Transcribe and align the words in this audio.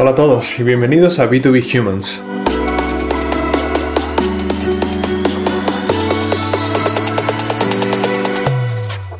Hola 0.00 0.12
a 0.12 0.14
todos 0.14 0.58
y 0.58 0.62
bienvenidos 0.62 1.18
a 1.18 1.28
B2B 1.28 1.78
Humans. 1.78 2.22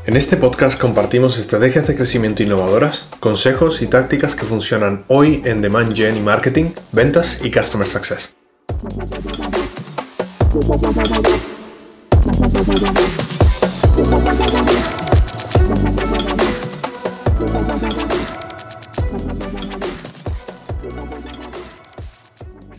En 0.06 0.16
este 0.16 0.38
podcast 0.38 0.80
compartimos 0.80 1.36
estrategias 1.36 1.86
de 1.86 1.96
crecimiento 1.96 2.42
innovadoras, 2.42 3.08
consejos 3.20 3.82
y 3.82 3.88
tácticas 3.88 4.34
que 4.34 4.46
funcionan 4.46 5.04
hoy 5.08 5.42
en 5.44 5.60
demand 5.60 5.94
gen 5.94 6.16
y 6.16 6.20
marketing, 6.20 6.70
ventas 6.92 7.40
y 7.44 7.50
customer 7.50 7.86
success. 7.86 8.32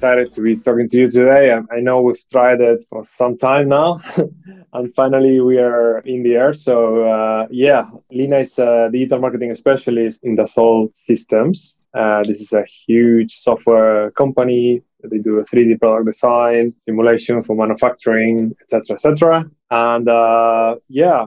Excited 0.02 0.32
to 0.32 0.41
be 0.41 0.55
talking 0.55 0.90
to 0.90 0.98
you 0.98 1.05
today. 1.05 1.54
I, 1.54 1.76
I 1.76 1.80
know 1.80 2.02
we've 2.02 2.28
tried 2.32 2.60
it 2.60 2.84
for 2.90 3.05
some 3.05 3.38
time 3.38 3.70
now, 3.70 4.02
and 4.74 4.91
finally 4.96 5.40
we 5.41 5.60
are 5.60 6.00
in 6.00 6.24
the 6.24 6.34
air. 6.34 6.55
So 6.55 7.04
uh, 7.04 7.46
yeah, 7.52 7.84
Lina 8.10 8.40
is 8.40 8.58
a 8.58 8.90
digital 8.91 9.20
marketing 9.20 9.54
specialist 9.54 10.22
in 10.24 10.38
the 10.38 10.46
Dassault 10.46 10.96
Systems. 10.96 11.77
Uh, 11.94 12.24
this 12.24 12.41
is 12.41 12.52
a 12.52 12.66
huge 12.88 13.36
software 13.36 14.10
company. 14.12 14.82
They 15.04 15.20
do 15.20 15.38
a 15.38 15.44
3D 15.44 15.80
product 15.80 16.08
design, 16.08 16.74
simulation 16.80 17.44
for 17.44 17.55
manufacturing, 17.55 18.55
etc., 18.63 18.96
etc. 18.96 19.46
And 19.70 20.10
uh, 20.10 20.77
yeah, 20.90 21.26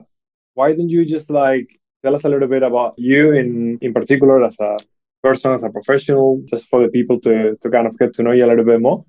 why 0.55 0.72
don't 0.72 0.88
you 0.88 1.05
just 1.05 1.30
like 1.30 1.69
tell 2.02 2.16
us 2.16 2.25
a 2.25 2.28
little 2.28 2.48
bit 2.48 2.64
about 2.64 2.95
you 2.97 3.34
in 3.34 3.78
in 3.83 3.95
particular 3.95 4.45
as 4.45 4.59
a 4.59 4.78
person, 5.24 5.52
as 5.52 5.64
a 5.64 5.70
professional, 5.70 6.44
just 6.50 6.69
for 6.69 6.83
the 6.83 6.89
people 6.89 7.19
to, 7.20 7.56
to 7.62 7.70
kind 7.70 7.86
of 7.86 7.98
get 7.98 8.12
to 8.14 8.22
know 8.22 8.33
you 8.33 8.44
a 8.44 8.48
little 8.48 8.64
bit 8.64 8.80
more? 8.80 9.05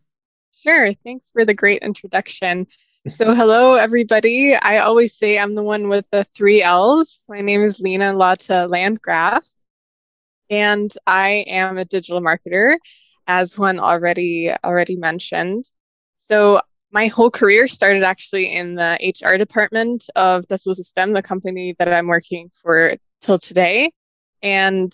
Sure. 0.63 0.93
Thanks 1.03 1.29
for 1.31 1.43
the 1.43 1.53
great 1.53 1.81
introduction. 1.81 2.67
So, 3.09 3.35
hello, 3.35 3.75
everybody. 3.75 4.55
I 4.55 4.79
always 4.79 5.13
say 5.13 5.37
I'm 5.37 5.53
the 5.53 5.61
one 5.61 5.89
with 5.89 6.09
the 6.09 6.23
three 6.23 6.63
L's. 6.63 7.21
My 7.29 7.41
name 7.41 7.61
is 7.63 7.79
Lina 7.79 8.13
Lotta 8.13 8.65
Landgraf, 8.65 9.45
and 10.49 10.91
I 11.05 11.45
am 11.47 11.77
a 11.77 11.85
digital 11.85 12.21
marketer, 12.21 12.77
as 13.27 13.55
Juan 13.57 13.79
already 13.79 14.51
already 14.63 14.95
mentioned. 14.95 15.69
So, 16.15 16.61
my 16.91 17.07
whole 17.07 17.29
career 17.29 17.67
started 17.67 18.03
actually 18.03 18.55
in 18.55 18.73
the 18.73 18.97
HR 19.03 19.37
department 19.37 20.05
of 20.15 20.47
Dassault 20.47 20.75
System, 20.75 21.13
the 21.13 21.21
company 21.21 21.75
that 21.77 21.93
I'm 21.93 22.07
working 22.07 22.49
for 22.63 22.95
till 23.21 23.37
today. 23.37 23.91
And 24.41 24.91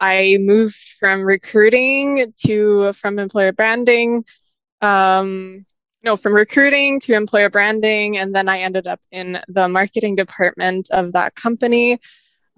I 0.00 0.38
moved 0.40 0.76
from 1.00 1.22
recruiting 1.22 2.32
to 2.46 2.92
from 2.92 3.18
employer 3.18 3.52
branding, 3.52 4.24
um, 4.80 5.64
no, 6.02 6.16
from 6.16 6.34
recruiting 6.34 7.00
to 7.00 7.14
employer 7.14 7.50
branding, 7.50 8.18
and 8.18 8.34
then 8.34 8.48
I 8.48 8.60
ended 8.60 8.86
up 8.86 9.00
in 9.10 9.40
the 9.48 9.68
marketing 9.68 10.14
department 10.14 10.88
of 10.90 11.12
that 11.12 11.34
company. 11.34 11.96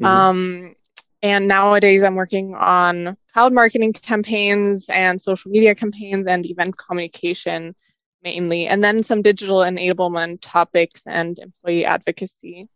Mm-hmm. 0.00 0.04
Um, 0.04 0.74
and 1.22 1.48
nowadays, 1.48 2.02
I'm 2.02 2.14
working 2.14 2.54
on 2.54 3.16
cloud 3.32 3.52
marketing 3.52 3.92
campaigns 3.92 4.88
and 4.88 5.20
social 5.20 5.50
media 5.50 5.74
campaigns 5.74 6.26
and 6.26 6.46
event 6.46 6.76
communication 6.76 7.74
mainly, 8.22 8.66
and 8.66 8.82
then 8.82 9.02
some 9.02 9.22
digital 9.22 9.58
enablement 9.58 10.38
topics 10.40 11.06
and 11.06 11.38
employee 11.38 11.86
advocacy. 11.86 12.68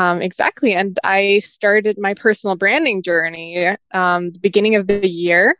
Um, 0.00 0.22
exactly. 0.22 0.72
And 0.72 0.98
I 1.04 1.40
started 1.40 1.98
my 1.98 2.14
personal 2.14 2.56
branding 2.56 3.02
journey 3.02 3.76
um, 3.92 4.30
the 4.30 4.38
beginning 4.38 4.76
of 4.76 4.86
the 4.86 5.06
year. 5.06 5.54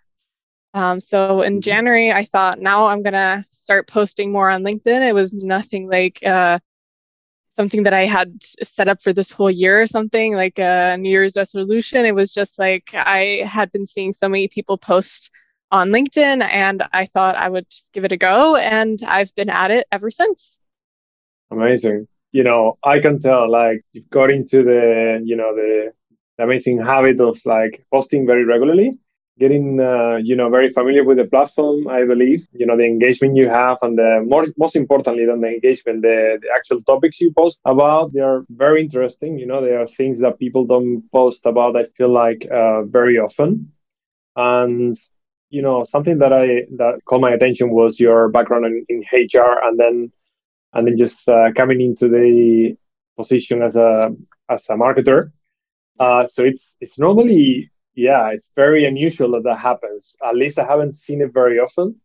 Um, 0.72 0.98
so 1.02 1.42
in 1.42 1.54
mm-hmm. 1.54 1.60
January, 1.60 2.10
I 2.10 2.24
thought 2.24 2.58
now 2.58 2.86
I'm 2.86 3.02
going 3.02 3.12
to 3.12 3.44
start 3.50 3.86
posting 3.86 4.32
more 4.32 4.48
on 4.48 4.62
LinkedIn. 4.62 5.06
It 5.06 5.14
was 5.14 5.34
nothing 5.34 5.90
like 5.90 6.24
uh, 6.24 6.58
something 7.54 7.82
that 7.82 7.92
I 7.92 8.06
had 8.06 8.42
set 8.42 8.88
up 8.88 9.02
for 9.02 9.12
this 9.12 9.30
whole 9.30 9.50
year 9.50 9.82
or 9.82 9.86
something 9.86 10.34
like 10.34 10.58
a 10.58 10.96
New 10.96 11.10
Year's 11.10 11.36
resolution. 11.36 12.06
It 12.06 12.14
was 12.14 12.32
just 12.32 12.58
like 12.58 12.94
I 12.94 13.42
had 13.44 13.70
been 13.72 13.84
seeing 13.84 14.14
so 14.14 14.26
many 14.26 14.48
people 14.48 14.78
post 14.78 15.30
on 15.70 15.90
LinkedIn 15.90 16.42
and 16.42 16.82
I 16.94 17.04
thought 17.04 17.36
I 17.36 17.50
would 17.50 17.68
just 17.68 17.92
give 17.92 18.06
it 18.06 18.12
a 18.12 18.16
go. 18.16 18.56
And 18.56 18.98
I've 19.06 19.34
been 19.34 19.50
at 19.50 19.70
it 19.70 19.86
ever 19.92 20.10
since. 20.10 20.56
Amazing 21.50 22.06
you 22.32 22.44
know, 22.44 22.78
I 22.84 23.00
can 23.00 23.18
tell 23.18 23.50
like 23.50 23.84
you've 23.92 24.10
got 24.10 24.30
into 24.30 24.62
the, 24.62 25.20
you 25.24 25.36
know, 25.36 25.54
the, 25.54 25.92
amazing 26.40 26.78
habit 26.78 27.20
of 27.20 27.38
like 27.44 27.84
posting 27.92 28.26
very 28.26 28.44
regularly, 28.44 28.92
getting, 29.38 29.80
uh, 29.80 30.16
you 30.16 30.34
know, 30.34 30.48
very 30.48 30.70
familiar 30.70 31.04
with 31.04 31.18
the 31.18 31.24
platform. 31.24 31.86
I 31.88 32.04
believe, 32.04 32.46
you 32.52 32.66
know, 32.66 32.76
the 32.76 32.84
engagement 32.84 33.36
you 33.36 33.48
have 33.48 33.78
and 33.82 33.96
the 33.98 34.24
more, 34.26 34.46
most 34.56 34.76
importantly 34.76 35.26
than 35.26 35.40
the 35.40 35.48
engagement, 35.48 36.02
the, 36.02 36.38
the 36.40 36.48
actual 36.54 36.82
topics 36.82 37.20
you 37.20 37.32
post 37.36 37.60
about, 37.64 38.12
they 38.12 38.20
are 38.20 38.44
very 38.50 38.82
interesting. 38.82 39.38
You 39.38 39.46
know, 39.46 39.60
there 39.60 39.80
are 39.80 39.86
things 39.86 40.20
that 40.20 40.38
people 40.38 40.64
don't 40.66 41.02
post 41.12 41.46
about. 41.46 41.76
I 41.76 41.84
feel 41.96 42.12
like 42.12 42.46
uh, 42.50 42.82
very 42.84 43.18
often, 43.18 43.72
and 44.36 44.96
you 45.50 45.62
know, 45.62 45.84
something 45.84 46.18
that 46.18 46.32
I 46.32 46.64
that 46.76 47.00
caught 47.06 47.20
my 47.20 47.32
attention 47.32 47.70
was 47.70 47.98
your 47.98 48.28
background 48.28 48.66
in, 48.66 48.86
in 48.88 49.02
HR, 49.12 49.60
and 49.64 49.78
then 49.78 50.12
and 50.72 50.86
then 50.86 50.96
just 50.96 51.28
uh, 51.28 51.52
coming 51.56 51.80
into 51.80 52.08
the 52.08 52.76
position 53.16 53.62
as 53.62 53.76
a 53.76 54.10
as 54.48 54.68
a 54.68 54.74
marketer. 54.74 55.32
Uh, 55.98 56.24
so 56.26 56.44
it's 56.44 56.76
it's 56.80 56.98
normally 56.98 57.70
yeah 57.94 58.30
it's 58.30 58.50
very 58.56 58.84
unusual 58.86 59.32
that 59.32 59.44
that 59.44 59.58
happens. 59.58 60.16
At 60.26 60.36
least 60.36 60.58
I 60.58 60.66
haven't 60.66 60.94
seen 60.94 61.20
it 61.20 61.32
very 61.32 61.58
often. 61.58 61.96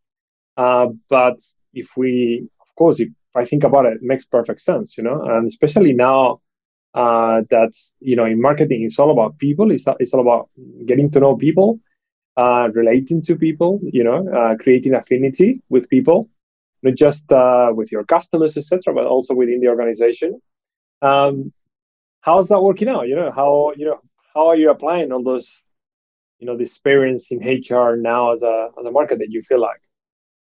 Uh, 0.58 0.88
but 1.10 1.38
if 1.74 1.98
we 1.98 2.48
of 2.62 2.76
course 2.76 3.00
if 3.00 3.10
I 3.36 3.46
think 3.46 3.64
about 3.64 3.86
it, 3.86 3.94
it 3.94 4.04
makes 4.04 4.26
perfect 4.26 4.62
sense, 4.62 4.98
you 4.98 5.04
know, 5.04 5.22
and 5.24 5.48
especially 5.48 5.94
now 5.94 6.42
uh, 6.94 7.42
that 7.50 7.74
you 8.00 8.16
know 8.16 8.26
in 8.26 8.42
marketing 8.42 8.84
it's 8.84 9.00
all 9.00 9.12
about 9.12 9.38
people. 9.38 9.72
It's 9.72 9.86
it's 10.00 10.14
all 10.14 10.22
about 10.22 10.50
getting 10.86 11.12
to 11.12 11.20
know 11.20 11.36
people, 11.36 11.80
uh, 12.38 12.70
relating 12.74 13.22
to 13.24 13.36
people, 13.36 13.80
you 13.84 14.04
know, 14.04 14.28
uh, 14.30 14.56
creating 14.58 14.94
affinity 14.94 15.62
with 15.70 15.90
people 15.90 16.30
not 16.86 16.96
just 16.96 17.32
uh, 17.32 17.72
with 17.74 17.92
your 17.92 18.04
customers, 18.04 18.56
etc., 18.58 18.94
but 18.94 19.06
also 19.06 19.34
within 19.34 19.60
the 19.60 19.68
organization. 19.68 20.40
Um, 21.02 21.52
how's 22.22 22.48
that 22.50 22.62
working 22.62 22.88
out? 22.88 23.08
You 23.08 23.16
know, 23.16 23.32
how 23.32 23.74
you 23.76 23.86
know 23.86 24.00
how 24.34 24.48
are 24.48 24.56
you 24.56 24.70
applying 24.70 25.12
all 25.12 25.24
those, 25.24 25.64
you 26.40 26.46
know, 26.46 26.56
the 26.56 26.64
experience 26.64 27.32
in 27.32 27.40
HR 27.40 27.96
now 27.96 28.34
as 28.34 28.44
a 28.44 28.70
as 28.80 28.86
a 28.86 28.92
market 28.92 29.20
that 29.20 29.30
You 29.30 29.42
feel 29.42 29.60
like? 29.60 29.82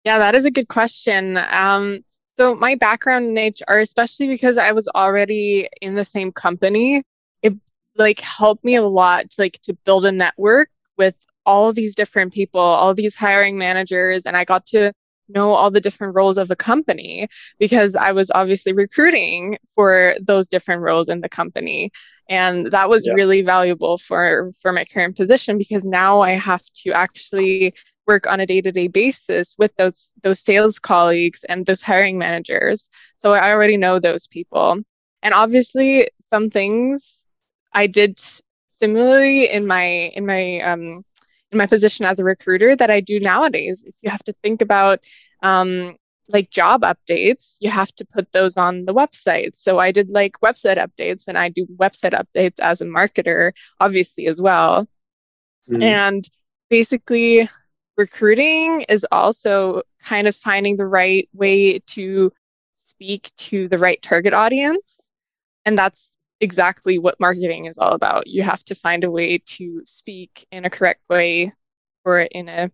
Yeah, 0.05 0.19
that 0.19 0.35
is 0.35 0.45
a 0.45 0.51
good 0.51 0.69
question. 0.69 1.39
Um, 1.51 2.05
so 2.37 2.55
my 2.55 2.75
background 2.75 3.37
in 3.37 3.53
HR, 3.53 3.79
especially 3.79 4.29
because 4.29 4.59
I 4.59 4.73
was 4.73 4.87
already 4.89 5.69
in 5.81 5.95
the 5.95 6.05
same 6.05 6.31
company, 6.31 7.03
it 7.43 7.55
like 7.97 8.21
helped 8.21 8.63
me 8.63 8.77
a 8.77 8.83
lot 8.83 9.31
to, 9.31 9.43
like 9.43 9.59
to 9.63 9.73
build 9.85 10.05
a 10.05 10.13
network 10.13 10.69
with 10.99 11.25
all 11.47 11.73
these 11.73 11.95
different 11.95 12.33
people, 12.33 12.61
all 12.61 12.93
these 12.93 13.17
hiring 13.17 13.57
managers, 13.57 14.27
and 14.27 14.37
I 14.37 14.45
got 14.45 14.67
to 14.67 14.93
know 15.29 15.53
all 15.53 15.71
the 15.71 15.81
different 15.81 16.15
roles 16.15 16.39
of 16.39 16.51
a 16.51 16.57
company 16.57 17.29
because 17.59 17.95
I 17.95 18.13
was 18.13 18.31
obviously 18.35 18.73
recruiting 18.73 19.59
for 19.75 20.15
those 20.21 20.49
different 20.49 20.83
roles 20.83 21.09
in 21.09 21.21
the 21.21 21.29
company. 21.29 21.91
And 22.29 22.67
that 22.73 22.89
was 22.89 23.07
yeah. 23.07 23.15
really 23.15 23.43
valuable 23.43 23.99
for, 23.99 24.51
for 24.61 24.73
my 24.73 24.85
current 24.85 25.17
position 25.17 25.59
because 25.59 25.85
now 25.85 26.21
I 26.21 26.33
have 26.33 26.63
to 26.83 26.93
actually 26.93 27.75
work 28.07 28.27
on 28.27 28.41
a 28.41 28.47
day-to-day 28.47 28.89
basis 28.89 29.55
with 29.59 29.75
those 29.77 30.13
those 30.23 30.41
sales 30.41 30.79
colleagues 30.79 31.45
and 31.49 31.67
those 31.67 31.83
hiring 31.83 32.19
managers. 32.19 32.89
So 33.17 33.33
I 33.33 33.51
already 33.51 33.77
know 33.77 33.99
those 33.99 34.27
people. 34.27 34.79
And 35.23 35.35
obviously 35.35 36.09
some 36.31 36.51
things 36.51 37.25
I 37.73 37.87
did 37.87 38.21
similarly 38.79 39.51
in 39.51 39.67
my 39.67 39.85
in 39.85 40.27
my 40.27 40.61
um, 40.61 41.05
in 41.53 41.59
my 41.59 41.67
position 41.67 42.07
as 42.07 42.19
a 42.19 42.25
recruiter 42.25 42.75
that 42.77 42.91
I 42.91 43.01
do 43.01 43.21
nowadays. 43.21 43.85
If 43.87 43.95
you 44.03 44.11
have 44.11 44.23
to 44.25 44.35
think 44.43 44.63
about 44.63 45.05
um, 45.43 45.97
like 46.29 46.51
job 46.51 46.83
updates, 46.83 47.57
you 47.61 47.71
have 47.71 47.93
to 47.97 48.05
put 48.05 48.33
those 48.33 48.57
on 48.57 48.85
the 48.85 48.95
website. 48.95 49.57
So 49.57 49.79
I 49.79 49.93
did 49.93 50.09
like 50.09 50.41
website 50.43 50.77
updates 50.77 51.25
and 51.29 51.39
I 51.39 51.49
do 51.49 51.67
website 51.67 52.21
updates 52.21 52.59
as 52.61 52.81
a 52.81 52.85
marketer, 52.85 53.53
obviously, 53.79 54.27
as 54.27 54.43
well. 54.43 54.89
Mm-hmm. 55.71 55.83
And 55.83 56.29
basically, 56.69 57.49
recruiting 57.97 58.83
is 58.89 59.07
also 59.11 59.83
kind 60.03 60.27
of 60.27 60.35
finding 60.35 60.77
the 60.77 60.87
right 60.87 61.29
way 61.33 61.79
to 61.79 62.33
speak 62.75 63.31
to 63.37 63.69
the 63.69 63.79
right 63.79 64.01
target 64.03 64.33
audience. 64.33 65.01
And 65.65 65.77
that's 65.77 66.13
exactly 66.41 66.99
what 66.99 67.21
marketing 67.21 67.67
is 67.67 67.79
all 67.79 67.93
about. 67.93 68.27
You 68.27 68.43
have 68.43 68.63
to 68.65 68.75
find 68.75 69.05
a 69.05 69.11
way 69.11 69.39
to 69.39 69.83
speak 69.85 70.47
in 70.51 70.65
a 70.65 70.71
correct 70.71 71.09
way 71.09 71.53
or 72.05 72.21
in 72.21 72.49
a 72.49 72.71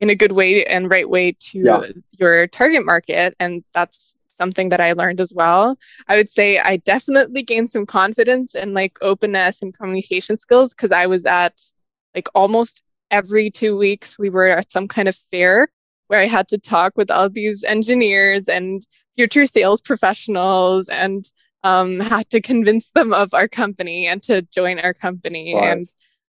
in 0.00 0.10
a 0.10 0.14
good 0.14 0.32
way 0.32 0.64
and 0.64 0.90
right 0.90 1.08
way 1.08 1.32
to 1.32 1.58
yeah. 1.58 1.82
your 2.12 2.46
target 2.46 2.84
market 2.84 3.34
and 3.40 3.64
that's 3.74 4.14
something 4.36 4.68
that 4.68 4.80
I 4.80 4.92
learned 4.92 5.20
as 5.20 5.32
well. 5.34 5.76
I 6.06 6.16
would 6.16 6.30
say 6.30 6.60
I 6.60 6.76
definitely 6.76 7.42
gained 7.42 7.70
some 7.70 7.84
confidence 7.84 8.54
and 8.54 8.72
like 8.72 8.96
openness 9.02 9.60
and 9.60 9.76
communication 9.76 10.38
skills 10.38 10.72
because 10.72 10.92
I 10.92 11.06
was 11.06 11.26
at 11.26 11.60
like 12.14 12.28
almost 12.34 12.82
every 13.10 13.50
two 13.50 13.76
weeks 13.76 14.18
we 14.18 14.30
were 14.30 14.48
at 14.48 14.70
some 14.70 14.86
kind 14.86 15.08
of 15.08 15.16
fair 15.16 15.68
where 16.06 16.20
I 16.20 16.26
had 16.26 16.48
to 16.48 16.58
talk 16.58 16.96
with 16.96 17.10
all 17.10 17.28
these 17.28 17.64
engineers 17.64 18.48
and 18.48 18.86
future 19.14 19.46
sales 19.46 19.80
professionals 19.80 20.88
and 20.88 21.24
um, 21.62 22.00
had 22.00 22.28
to 22.30 22.40
convince 22.40 22.90
them 22.90 23.12
of 23.12 23.34
our 23.34 23.48
company 23.48 24.06
and 24.06 24.22
to 24.24 24.42
join 24.42 24.78
our 24.78 24.94
company. 24.94 25.54
And 25.54 25.86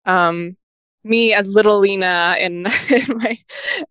um, 0.04 0.56
me 1.04 1.34
as 1.34 1.48
little 1.48 1.78
Lina 1.78 2.36
in, 2.38 2.66
in 2.90 3.18
my 3.18 3.38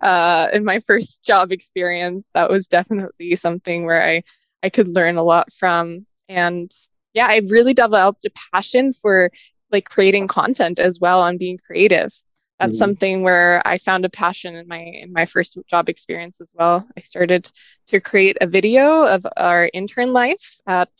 uh, 0.01 0.47
in 0.53 0.63
my 0.63 0.79
first 0.79 1.23
job 1.23 1.51
experience, 1.51 2.29
that 2.33 2.49
was 2.49 2.67
definitely 2.67 3.35
something 3.35 3.85
where 3.85 4.03
I 4.03 4.23
I 4.63 4.69
could 4.69 4.87
learn 4.87 5.17
a 5.17 5.23
lot 5.23 5.51
from. 5.51 6.05
And 6.29 6.71
yeah, 7.13 7.27
I 7.27 7.41
really 7.49 7.73
developed 7.73 8.25
a 8.25 8.31
passion 8.53 8.93
for 8.93 9.31
like 9.71 9.89
creating 9.89 10.27
content 10.27 10.79
as 10.79 10.99
well 10.99 11.23
and 11.23 11.39
being 11.39 11.57
creative. 11.57 12.13
That's 12.59 12.73
mm-hmm. 12.73 12.77
something 12.77 13.23
where 13.23 13.65
I 13.65 13.79
found 13.79 14.05
a 14.05 14.09
passion 14.09 14.55
in 14.55 14.67
my 14.67 14.79
in 14.79 15.11
my 15.11 15.25
first 15.25 15.57
job 15.67 15.89
experience 15.89 16.39
as 16.41 16.51
well. 16.53 16.87
I 16.95 17.01
started 17.01 17.49
to 17.87 17.99
create 17.99 18.37
a 18.39 18.47
video 18.47 19.03
of 19.05 19.25
our 19.35 19.69
intern 19.73 20.13
life 20.13 20.59
at 20.67 20.91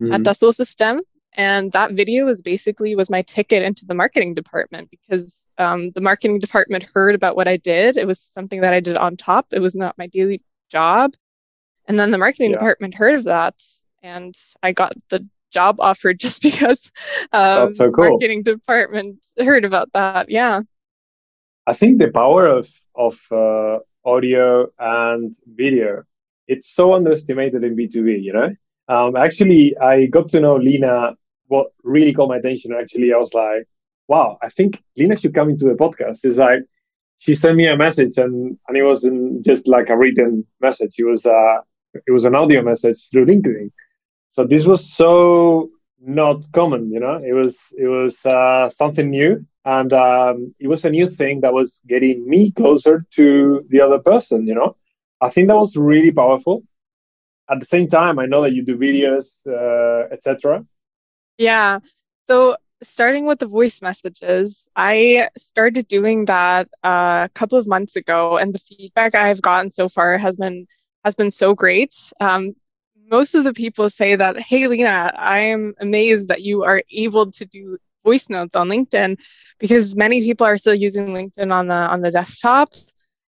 mm-hmm. 0.00 0.12
at 0.12 0.22
Dassault 0.22 0.54
System 0.54 1.00
and 1.38 1.70
that 1.72 1.92
video 1.92 2.24
was 2.24 2.42
basically 2.42 2.94
was 2.94 3.08
my 3.08 3.22
ticket 3.22 3.62
into 3.62 3.86
the 3.86 3.94
marketing 3.94 4.34
department 4.34 4.90
because 4.90 5.46
um, 5.58 5.90
the 5.90 6.00
marketing 6.00 6.38
department 6.38 6.84
heard 6.94 7.14
about 7.14 7.36
what 7.36 7.48
i 7.48 7.56
did 7.56 7.96
it 7.96 8.06
was 8.06 8.20
something 8.20 8.60
that 8.60 8.74
i 8.74 8.80
did 8.80 8.98
on 8.98 9.16
top 9.16 9.46
it 9.52 9.60
was 9.60 9.74
not 9.74 9.96
my 9.96 10.06
daily 10.08 10.42
job 10.70 11.14
and 11.86 11.98
then 11.98 12.10
the 12.10 12.18
marketing 12.18 12.50
yeah. 12.50 12.58
department 12.58 12.94
heard 12.94 13.14
of 13.14 13.24
that 13.24 13.54
and 14.02 14.34
i 14.62 14.72
got 14.72 14.92
the 15.08 15.26
job 15.50 15.80
offer 15.80 16.12
just 16.26 16.42
because 16.42 16.90
um, 17.32 17.72
so 17.72 17.90
cool. 17.90 18.10
marketing 18.10 18.42
department 18.42 19.24
heard 19.38 19.64
about 19.64 19.90
that 19.92 20.30
yeah 20.30 20.60
i 21.66 21.72
think 21.72 21.98
the 21.98 22.08
power 22.08 22.46
of 22.46 22.68
of 22.94 23.20
uh, 23.30 23.78
audio 24.04 24.66
and 24.78 25.36
video 25.46 26.02
it's 26.48 26.68
so 26.68 26.94
underestimated 26.94 27.62
in 27.62 27.76
b2b 27.76 28.22
you 28.22 28.32
know 28.32 28.54
um, 28.88 29.16
actually, 29.16 29.76
I 29.80 30.06
got 30.06 30.28
to 30.30 30.40
know 30.40 30.56
Lina. 30.56 31.14
What 31.46 31.68
really 31.82 32.12
caught 32.12 32.28
my 32.28 32.36
attention, 32.36 32.72
actually, 32.78 33.12
I 33.12 33.16
was 33.16 33.32
like, 33.32 33.66
wow, 34.06 34.38
I 34.42 34.48
think 34.50 34.82
Lina 34.96 35.16
should 35.16 35.34
come 35.34 35.48
into 35.48 35.64
the 35.64 35.74
podcast. 35.74 36.18
It's 36.24 36.38
like, 36.38 36.60
she 37.18 37.34
sent 37.34 37.56
me 37.56 37.66
a 37.66 37.76
message 37.76 38.16
and, 38.16 38.58
and 38.68 38.76
it 38.76 38.82
wasn't 38.82 39.44
just 39.44 39.66
like 39.66 39.88
a 39.88 39.96
written 39.96 40.46
message. 40.60 40.94
It 40.98 41.04
was, 41.04 41.26
uh, 41.26 41.58
it 42.06 42.12
was 42.12 42.24
an 42.24 42.34
audio 42.34 42.62
message 42.62 43.08
through 43.10 43.26
LinkedIn. 43.26 43.70
So 44.32 44.46
this 44.46 44.66
was 44.66 44.92
so 44.92 45.70
not 46.00 46.44
common, 46.52 46.92
you 46.92 47.00
know, 47.00 47.16
it 47.16 47.32
was, 47.32 47.58
it 47.76 47.88
was, 47.88 48.24
uh, 48.24 48.70
something 48.70 49.10
new. 49.10 49.44
And, 49.64 49.92
um, 49.92 50.54
it 50.60 50.68
was 50.68 50.84
a 50.84 50.90
new 50.90 51.08
thing 51.08 51.40
that 51.40 51.52
was 51.52 51.80
getting 51.88 52.28
me 52.28 52.52
closer 52.52 53.04
to 53.16 53.66
the 53.68 53.80
other 53.80 53.98
person, 53.98 54.46
you 54.46 54.54
know, 54.54 54.76
I 55.20 55.28
think 55.28 55.48
that 55.48 55.56
was 55.56 55.76
really 55.76 56.12
powerful 56.12 56.62
at 57.50 57.60
the 57.60 57.66
same 57.66 57.88
time, 57.88 58.18
I 58.18 58.26
know 58.26 58.42
that 58.42 58.52
you 58.52 58.62
do 58.62 58.76
videos, 58.76 59.46
uh, 59.46 60.08
etc. 60.12 60.64
Yeah. 61.38 61.78
So 62.26 62.56
starting 62.82 63.26
with 63.26 63.38
the 63.38 63.46
voice 63.46 63.82
messages, 63.82 64.68
I 64.76 65.28
started 65.36 65.88
doing 65.88 66.26
that 66.26 66.68
uh, 66.84 67.26
a 67.26 67.30
couple 67.34 67.58
of 67.58 67.66
months 67.66 67.96
ago, 67.96 68.38
and 68.38 68.54
the 68.54 68.58
feedback 68.58 69.14
I've 69.14 69.42
gotten 69.42 69.70
so 69.70 69.88
far 69.88 70.18
has 70.18 70.36
been 70.36 70.66
has 71.04 71.14
been 71.14 71.30
so 71.30 71.54
great. 71.54 71.94
Um, 72.20 72.54
most 73.10 73.34
of 73.34 73.44
the 73.44 73.54
people 73.54 73.88
say 73.88 74.16
that, 74.16 74.38
"Hey, 74.40 74.66
Lina, 74.66 75.12
I 75.16 75.38
am 75.40 75.74
amazed 75.80 76.28
that 76.28 76.42
you 76.42 76.64
are 76.64 76.82
able 76.90 77.30
to 77.30 77.44
do 77.46 77.78
voice 78.04 78.28
notes 78.28 78.54
on 78.56 78.68
LinkedIn," 78.68 79.18
because 79.58 79.96
many 79.96 80.20
people 80.20 80.46
are 80.46 80.58
still 80.58 80.74
using 80.74 81.08
LinkedIn 81.08 81.52
on 81.52 81.68
the 81.68 81.74
on 81.74 82.00
the 82.02 82.10
desktop, 82.10 82.74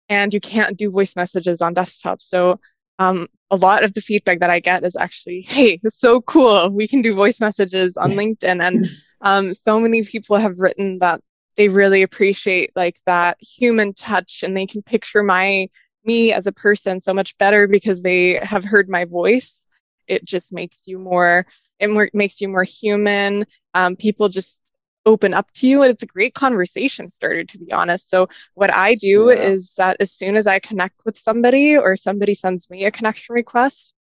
and 0.09 0.35
you 0.35 0.41
can't 0.41 0.77
do 0.77 0.91
voice 0.91 1.17
messages 1.17 1.61
on 1.63 1.75
desktop. 1.75 2.21
So 2.23 2.61
um, 3.01 3.27
a 3.51 3.57
lot 3.57 3.83
of 3.83 3.95
the 3.95 4.03
feedback 4.03 4.41
that 4.41 4.51
I 4.51 4.61
get 4.61 4.85
is 4.85 4.95
actually, 4.95 5.41
hey, 5.41 5.81
it's 5.83 5.99
so 5.99 6.21
cool. 6.21 6.69
We 6.69 6.87
can 6.87 7.01
do 7.01 7.15
voice 7.15 7.41
messages 7.41 7.97
on 7.97 8.13
LinkedIn. 8.13 8.63
And 8.63 8.87
um, 9.23 9.55
so 9.55 9.81
many 9.81 10.05
people 10.05 10.37
have 10.37 10.59
written 10.59 10.99
that 10.99 11.21
they 11.57 11.69
really 11.69 12.03
appreciate 12.03 12.71
like 12.77 12.97
that 13.07 13.39
human 13.41 13.95
touch 13.95 14.43
and 14.45 14.57
they 14.57 14.67
can 14.67 14.83
picture 14.83 15.23
my 15.23 15.67
me 16.05 16.33
as 16.33 16.47
a 16.47 16.53
person 16.53 17.01
so 17.01 17.13
much 17.13 17.37
better 17.39 17.67
because 17.67 18.03
they 18.03 18.39
have 18.43 18.65
heard 18.65 18.89
my 18.89 19.07
voice. 19.07 19.67
It 20.07 20.25
just 20.25 20.53
makes 20.53 20.87
you 20.87 20.99
more, 20.99 21.47
it 21.79 21.89
more, 21.89 22.11
makes 22.13 22.41
you 22.41 22.49
more 22.49 22.65
human. 22.65 23.47
Um, 23.73 23.97
people 23.97 24.29
just 24.29 24.71
open 25.11 25.35
up 25.35 25.51
to 25.53 25.69
you 25.69 25.83
and 25.83 25.91
it's 25.93 26.05
a 26.05 26.15
great 26.17 26.35
conversation 26.35 27.11
starter 27.11 27.43
to 27.43 27.59
be 27.59 27.73
honest 27.73 28.09
so 28.09 28.29
what 28.55 28.73
i 28.73 28.95
do 28.95 29.17
yeah. 29.29 29.43
is 29.53 29.75
that 29.77 29.97
as 29.99 30.13
soon 30.13 30.37
as 30.37 30.47
i 30.47 30.59
connect 30.61 31.05
with 31.05 31.19
somebody 31.19 31.77
or 31.77 31.97
somebody 31.97 32.35
sends 32.35 32.71
me 32.71 32.85
a 32.85 32.91
connection 32.93 33.35
request 33.35 33.93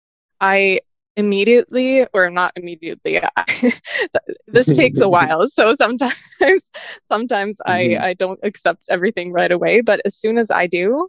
i 0.40 0.78
immediately 1.16 2.06
or 2.12 2.31
not 2.31 2.52
immediately 2.56 3.20
this 4.46 4.76
takes 4.76 5.00
a 5.00 5.08
while 5.16 5.46
so 5.46 5.75
sometimes 5.75 6.14
sometimes 7.08 7.58
mm-hmm. 7.66 8.02
i 8.02 8.08
i 8.08 8.14
don't 8.14 8.38
accept 8.43 8.84
everything 8.88 9.32
right 9.32 9.50
away 9.50 9.81
but 9.81 10.00
as 10.05 10.14
soon 10.14 10.37
as 10.37 10.50
i 10.50 10.66
do 10.66 11.08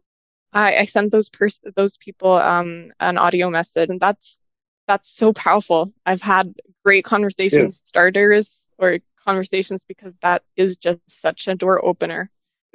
i 0.53 0.77
i 0.77 0.85
send 0.85 1.11
those 1.11 1.29
pers- 1.29 1.61
those 1.75 1.97
people 1.97 2.33
um 2.33 2.87
an 2.99 3.17
audio 3.17 3.49
message 3.49 3.89
and 3.89 3.99
that's 3.99 4.39
that's 4.87 5.13
so 5.13 5.31
powerful 5.33 5.93
i've 6.05 6.23
had 6.23 6.55
great 6.83 7.03
conversation 7.03 7.63
yes. 7.63 7.75
starters 7.75 8.65
or 8.79 8.97
conversations 9.29 9.81
because 9.91 10.13
that 10.27 10.41
is 10.63 10.71
just 10.85 10.99
such 11.25 11.41
a 11.47 11.55
door 11.61 11.77
opener. 11.89 12.21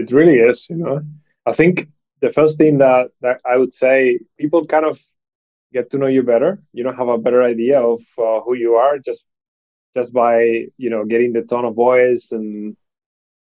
It 0.03 0.09
really 0.19 0.39
is, 0.51 0.59
you 0.71 0.79
know. 0.83 0.97
I 1.51 1.53
think 1.53 1.75
the 2.21 2.33
first 2.39 2.55
thing 2.61 2.79
that, 2.79 3.05
that 3.25 3.37
I 3.53 3.55
would 3.61 3.75
say, 3.83 4.21
people 4.41 4.61
kind 4.75 4.87
of 4.91 4.97
get 5.77 5.91
to 5.91 5.99
know 5.99 6.11
you 6.17 6.23
better. 6.23 6.51
You 6.77 6.83
know, 6.85 6.95
have 7.01 7.09
a 7.09 7.23
better 7.27 7.43
idea 7.55 7.79
of 7.93 8.01
uh, 8.27 8.41
who 8.45 8.55
you 8.65 8.75
are 8.85 8.99
just 8.99 9.25
just 9.97 10.13
by 10.13 10.37
you 10.85 10.91
know 10.93 11.05
getting 11.13 11.33
the 11.33 11.43
tone 11.43 11.67
of 11.67 11.75
voice 11.75 12.25
and 12.37 12.77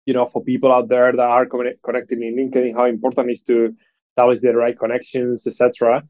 you 0.09 0.15
know 0.17 0.27
for 0.33 0.41
people 0.51 0.71
out 0.77 0.89
there 0.89 1.11
that 1.19 1.31
are 1.37 1.47
connected 1.47 2.19
in 2.27 2.37
LinkedIn, 2.41 2.77
how 2.79 2.87
important 2.87 3.31
it 3.31 3.35
is 3.35 3.43
to 3.43 3.75
establish 4.11 4.41
the 4.41 4.55
right 4.55 4.79
connections, 4.79 5.47
etc. 5.47 6.03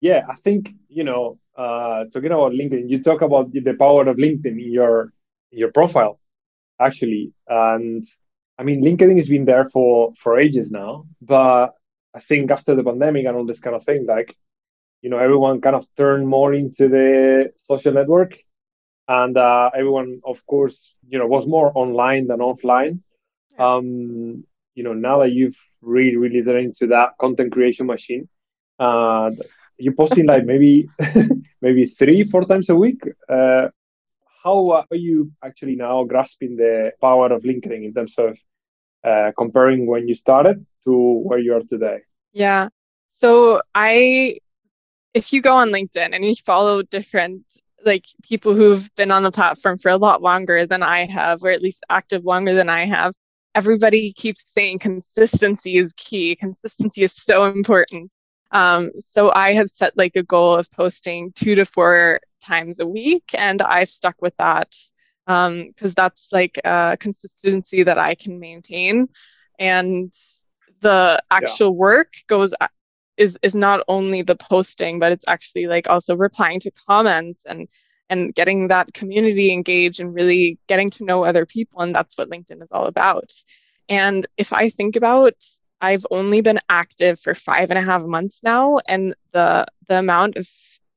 Yeah, 0.00 0.22
I 0.28 0.36
think 0.44 0.62
you 0.88 1.04
know 1.04 1.38
uh, 1.56 2.04
talking 2.12 2.34
about 2.36 2.52
LinkedIn, 2.52 2.88
you 2.92 3.02
talk 3.02 3.20
about 3.22 3.52
the 3.52 3.74
power 3.84 4.04
of 4.08 4.16
LinkedIn 4.16 4.56
in 4.64 4.72
your 4.80 5.12
your 5.50 5.72
profile 5.72 6.18
actually. 6.80 7.32
And 7.48 8.04
i 8.60 8.64
mean 8.64 8.82
linkedin 8.82 9.16
has 9.16 9.28
been 9.28 9.44
there 9.44 9.68
for 9.70 10.12
for 10.22 10.38
ages 10.38 10.70
now. 10.70 11.06
But 11.20 11.74
i 12.14 12.20
think 12.20 12.50
after 12.50 12.74
the 12.74 12.84
pandemic 12.84 13.26
and 13.26 13.36
all 13.36 13.44
this 13.46 13.60
kind 13.60 13.76
of 13.76 13.84
thing 13.84 14.06
like 14.06 14.36
you 15.02 15.10
know 15.10 15.18
everyone 15.18 15.60
kind 15.60 15.76
of 15.76 15.86
turned 15.96 16.26
more 16.26 16.54
into 16.54 16.88
the 16.88 17.52
social 17.56 17.92
network. 17.92 18.34
And 19.10 19.38
uh, 19.38 19.70
everyone 19.74 20.20
of 20.24 20.44
course 20.46 20.94
you 21.08 21.18
know 21.18 21.26
was 21.26 21.46
more 21.46 21.72
online 21.74 22.26
than 22.26 22.40
offline. 22.40 23.00
Um 23.58 24.44
you 24.74 24.84
know 24.84 24.94
now 24.94 25.18
that 25.20 25.32
you've 25.32 25.58
really 25.82 26.16
really 26.16 26.42
turned 26.42 26.66
into 26.66 26.86
that 26.88 27.10
content 27.20 27.52
creation 27.52 27.86
machine 27.86 28.28
uh 28.78 29.30
you're 29.78 29.94
posting 29.94 30.26
like 30.26 30.44
maybe 30.44 30.88
maybe 31.62 31.86
three 31.86 32.24
four 32.24 32.44
times 32.44 32.68
a 32.68 32.74
week 32.74 33.00
uh 33.28 33.68
how 34.48 34.84
are 34.90 34.96
you 35.08 35.30
actually 35.44 35.76
now 35.76 36.04
grasping 36.04 36.56
the 36.56 36.92
power 37.00 37.28
of 37.32 37.42
LinkedIn 37.42 37.84
in 37.86 37.92
terms 37.94 38.14
of 38.18 38.38
uh, 39.04 39.30
comparing 39.36 39.86
when 39.86 40.08
you 40.08 40.14
started 40.14 40.64
to 40.84 40.92
where 41.28 41.38
you 41.38 41.54
are 41.54 41.66
today? 41.68 41.98
Yeah. 42.32 42.68
So 43.10 43.60
I, 43.74 44.38
if 45.14 45.32
you 45.32 45.40
go 45.40 45.54
on 45.54 45.70
LinkedIn 45.70 46.14
and 46.14 46.24
you 46.24 46.34
follow 46.34 46.82
different 46.82 47.44
like 47.84 48.06
people 48.22 48.54
who've 48.54 48.88
been 48.96 49.12
on 49.12 49.22
the 49.22 49.30
platform 49.30 49.78
for 49.78 49.90
a 49.90 49.96
lot 49.96 50.22
longer 50.22 50.66
than 50.66 50.82
I 50.82 51.04
have, 51.06 51.44
or 51.44 51.50
at 51.50 51.62
least 51.62 51.84
active 51.90 52.24
longer 52.24 52.54
than 52.54 52.68
I 52.68 52.86
have, 52.86 53.14
everybody 53.54 54.12
keeps 54.12 54.52
saying 54.52 54.80
consistency 54.80 55.76
is 55.76 55.92
key. 55.94 56.36
Consistency 56.36 57.02
is 57.04 57.14
so 57.14 57.44
important. 57.44 58.10
Um, 58.50 58.90
so 58.98 59.30
I 59.32 59.52
have 59.52 59.68
set 59.68 59.96
like 59.96 60.16
a 60.16 60.22
goal 60.22 60.54
of 60.54 60.70
posting 60.70 61.32
two 61.32 61.54
to 61.54 61.64
four 61.64 62.20
times 62.48 62.80
a 62.80 62.86
week, 62.86 63.34
and 63.34 63.60
I've 63.62 63.88
stuck 63.88 64.16
with 64.20 64.36
that 64.38 64.74
because 65.26 65.90
um, 65.90 65.94
that's 65.94 66.28
like 66.32 66.58
a 66.64 66.96
consistency 66.98 67.82
that 67.82 67.98
I 67.98 68.14
can 68.14 68.40
maintain. 68.40 69.08
And 69.58 70.12
the 70.80 71.22
actual 71.30 71.72
yeah. 71.72 71.82
work 71.86 72.12
goes 72.28 72.54
is 73.16 73.38
is 73.42 73.54
not 73.54 73.84
only 73.88 74.22
the 74.22 74.36
posting, 74.36 74.98
but 74.98 75.12
it's 75.12 75.28
actually 75.28 75.66
like 75.66 75.90
also 75.90 76.16
replying 76.16 76.60
to 76.60 76.70
comments 76.88 77.44
and 77.44 77.68
and 78.10 78.34
getting 78.34 78.68
that 78.68 78.94
community 78.94 79.52
engaged 79.52 80.00
and 80.00 80.14
really 80.14 80.58
getting 80.66 80.88
to 80.90 81.04
know 81.04 81.24
other 81.24 81.44
people. 81.44 81.82
And 81.82 81.94
that's 81.94 82.16
what 82.16 82.30
LinkedIn 82.30 82.62
is 82.62 82.72
all 82.72 82.86
about. 82.86 83.30
And 83.88 84.26
if 84.38 84.52
I 84.52 84.70
think 84.70 84.96
about 84.96 85.34
I've 85.80 86.06
only 86.10 86.40
been 86.40 86.60
active 86.68 87.20
for 87.20 87.34
five 87.34 87.70
and 87.70 87.78
a 87.78 87.82
half 87.82 88.02
months 88.02 88.40
now, 88.42 88.78
and 88.88 89.14
the 89.32 89.66
the 89.88 89.98
amount 89.98 90.36
of 90.36 90.46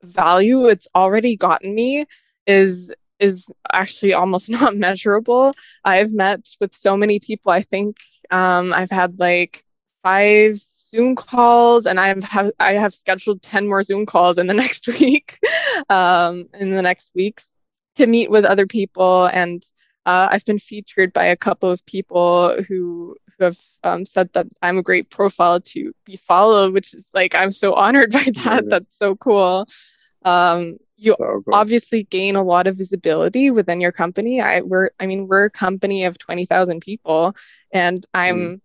value 0.04 0.68
it's 0.68 0.88
already 0.96 1.36
gotten 1.36 1.74
me 1.74 2.06
is 2.48 2.92
is 3.20 3.50
actually 3.72 4.14
almost 4.14 4.50
not 4.60 4.76
measurable. 4.76 5.54
I've 5.86 6.12
met 6.12 6.50
with 6.60 6.76
so 6.76 6.98
many 6.98 7.20
people. 7.20 7.52
I 7.52 7.62
think 7.62 7.98
um, 8.32 8.74
I've 8.74 8.90
had 8.90 9.20
like 9.20 9.64
five 10.04 10.56
Zoom 10.58 11.16
calls, 11.16 11.86
and 11.86 12.00
I've 12.00 12.24
have 12.24 12.52
I 12.60 12.74
have 12.74 12.94
scheduled 12.94 13.42
ten 13.42 13.68
more 13.68 13.84
Zoom 13.84 14.06
calls 14.06 14.38
in 14.38 14.48
the 14.48 14.54
next 14.66 14.88
week, 14.88 15.40
um, 15.90 16.46
in 16.54 16.72
the 16.72 16.82
next 16.82 17.12
weeks 17.16 17.52
to 17.96 18.08
meet 18.08 18.30
with 18.30 18.46
other 18.46 18.68
people. 18.68 19.26
And 19.28 19.64
uh, 20.06 20.30
I've 20.32 20.46
been 20.46 20.58
featured 20.58 21.14
by 21.14 21.26
a 21.26 21.38
couple 21.38 21.70
of 21.70 21.86
people 21.86 22.62
who 22.68 23.16
who 23.42 23.46
have 23.46 23.58
um, 23.84 24.06
said 24.06 24.32
that 24.34 24.48
I'm 24.62 24.78
a 24.78 24.84
great 24.84 25.10
profile 25.10 25.60
to 25.60 25.94
be 26.06 26.16
followed, 26.16 26.74
which 26.74 26.94
is 26.94 27.10
like 27.14 27.36
I'm 27.36 27.52
so 27.52 27.74
honored 27.74 28.12
by 28.12 28.24
that. 28.44 28.70
That's 28.70 28.98
so 28.98 29.16
cool. 29.16 29.68
Um, 30.24 30.78
you 30.98 31.16
so 31.18 31.42
cool. 31.44 31.56
obviously 31.56 32.04
gain 32.04 32.36
a 32.36 32.44
lot 32.44 32.68
of 32.68 32.78
visibility 32.78 33.50
within 33.50 33.82
your 33.82 33.92
company. 33.92 34.42
I 34.42 34.62
we're 34.62 34.92
I 35.00 35.08
mean 35.08 35.28
we're 35.28 35.46
a 35.46 35.50
company 35.50 36.06
of 36.06 36.18
twenty 36.18 36.46
thousand 36.46 36.82
people, 36.82 37.34
and 37.74 38.06
I'm 38.14 38.38
mm. 38.38 38.62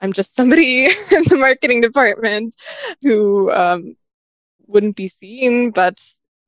I'm 0.00 0.12
just 0.12 0.36
somebody 0.36 0.84
in 0.86 1.22
the 1.24 1.38
marketing 1.38 1.80
department 1.80 2.54
who 3.02 3.50
um, 3.50 3.96
wouldn't 4.66 4.96
be 4.96 5.08
seen. 5.08 5.70
But 5.70 6.02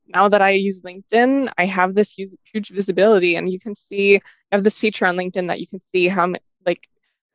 now 0.06 0.28
that 0.28 0.42
I 0.42 0.50
use 0.50 0.82
LinkedIn, 0.82 1.50
I 1.56 1.64
have 1.64 1.94
this 1.94 2.12
huge, 2.12 2.34
huge 2.44 2.70
visibility, 2.70 3.36
and 3.36 3.50
you 3.50 3.58
can 3.58 3.74
see 3.74 4.16
I 4.16 4.56
have 4.56 4.64
this 4.64 4.78
feature 4.78 5.06
on 5.06 5.16
LinkedIn 5.16 5.48
that 5.48 5.60
you 5.60 5.66
can 5.66 5.80
see 5.80 6.08
how 6.08 6.34
like 6.66 6.86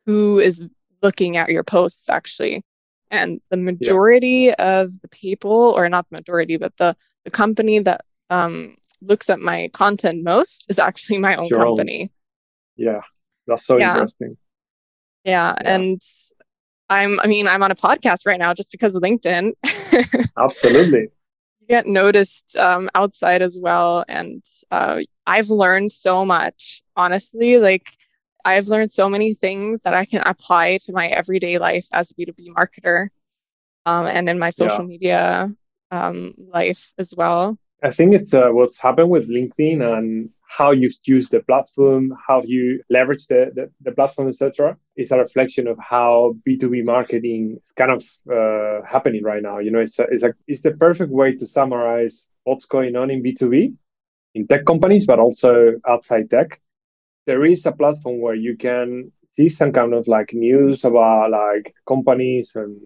who 0.06 0.38
is 0.38 0.64
looking 1.02 1.36
at 1.36 1.50
your 1.50 1.64
posts 1.64 2.08
actually. 2.08 2.64
And 3.10 3.40
the 3.50 3.56
majority 3.56 4.52
yeah. 4.58 4.80
of 4.80 4.90
the 5.00 5.08
people, 5.08 5.74
or 5.76 5.88
not 5.88 6.08
the 6.08 6.16
majority, 6.16 6.56
but 6.56 6.76
the 6.76 6.96
the 7.24 7.30
company 7.30 7.78
that 7.80 8.04
um, 8.30 8.76
looks 9.00 9.30
at 9.30 9.38
my 9.38 9.68
content 9.72 10.24
most 10.24 10.66
is 10.68 10.78
actually 10.78 11.18
my 11.18 11.36
own 11.36 11.48
company. 11.48 12.02
Own. 12.02 12.08
Yeah, 12.76 13.00
that's 13.46 13.66
so 13.66 13.78
yeah. 13.78 13.92
interesting. 13.92 14.36
Yeah, 15.24 15.54
yeah, 15.62 15.74
and 15.74 16.00
I'm, 16.88 17.18
I 17.20 17.26
mean, 17.26 17.48
I'm 17.48 17.62
on 17.62 17.70
a 17.70 17.76
podcast 17.76 18.26
right 18.26 18.38
now 18.38 18.54
just 18.54 18.70
because 18.70 18.94
of 18.94 19.02
LinkedIn. 19.02 19.52
Absolutely. 20.38 21.08
You 21.60 21.66
get 21.68 21.86
noticed 21.86 22.56
um, 22.56 22.88
outside 22.94 23.42
as 23.42 23.58
well. 23.60 24.04
And 24.08 24.44
uh, 24.70 25.00
I've 25.26 25.50
learned 25.50 25.90
so 25.92 26.24
much, 26.24 26.82
honestly. 26.96 27.58
Like, 27.58 27.88
I've 28.46 28.68
learned 28.68 28.92
so 28.92 29.08
many 29.08 29.34
things 29.34 29.80
that 29.82 29.92
I 29.92 30.04
can 30.04 30.22
apply 30.24 30.76
to 30.84 30.92
my 30.92 31.08
everyday 31.08 31.58
life 31.58 31.88
as 31.92 32.12
a 32.12 32.14
B2B 32.14 32.54
marketer 32.56 33.08
um, 33.84 34.06
and 34.06 34.28
in 34.28 34.38
my 34.38 34.50
social 34.50 34.84
yeah. 34.84 34.92
media 34.94 35.48
um, 35.90 36.32
life 36.38 36.92
as 36.96 37.12
well. 37.16 37.58
I 37.82 37.90
think 37.90 38.14
it's 38.14 38.32
uh, 38.32 38.50
what's 38.50 38.80
happened 38.80 39.10
with 39.10 39.28
LinkedIn 39.28 39.84
and 39.84 40.30
how 40.48 40.70
you 40.70 40.88
use 41.04 41.28
the 41.28 41.40
platform, 41.40 42.12
how 42.24 42.40
you 42.44 42.80
leverage 42.88 43.26
the, 43.26 43.50
the, 43.52 43.68
the 43.82 43.90
platform, 43.90 44.28
etc. 44.28 44.76
is 44.96 45.10
a 45.10 45.18
reflection 45.18 45.66
of 45.66 45.76
how 45.80 46.36
B2B 46.48 46.84
marketing 46.84 47.58
is 47.60 47.72
kind 47.72 47.90
of 47.90 48.04
uh, 48.32 48.86
happening 48.86 49.24
right 49.24 49.42
now. 49.42 49.58
You 49.58 49.72
know, 49.72 49.80
it's, 49.80 49.98
a, 49.98 50.04
it's, 50.04 50.22
a, 50.22 50.32
it's 50.46 50.62
the 50.62 50.70
perfect 50.70 51.10
way 51.10 51.34
to 51.34 51.46
summarize 51.48 52.28
what's 52.44 52.64
going 52.64 52.94
on 52.94 53.10
in 53.10 53.24
B2B 53.24 53.74
in 54.36 54.46
tech 54.46 54.64
companies, 54.66 55.04
but 55.04 55.18
also 55.18 55.72
outside 55.88 56.30
tech. 56.30 56.60
There 57.26 57.44
is 57.44 57.66
a 57.66 57.72
platform 57.72 58.20
where 58.20 58.34
you 58.34 58.56
can 58.56 59.12
see 59.36 59.48
some 59.48 59.72
kind 59.72 59.92
of 59.94 60.06
like 60.08 60.32
news 60.32 60.84
about 60.84 61.30
like 61.30 61.74
companies 61.86 62.52
and 62.54 62.80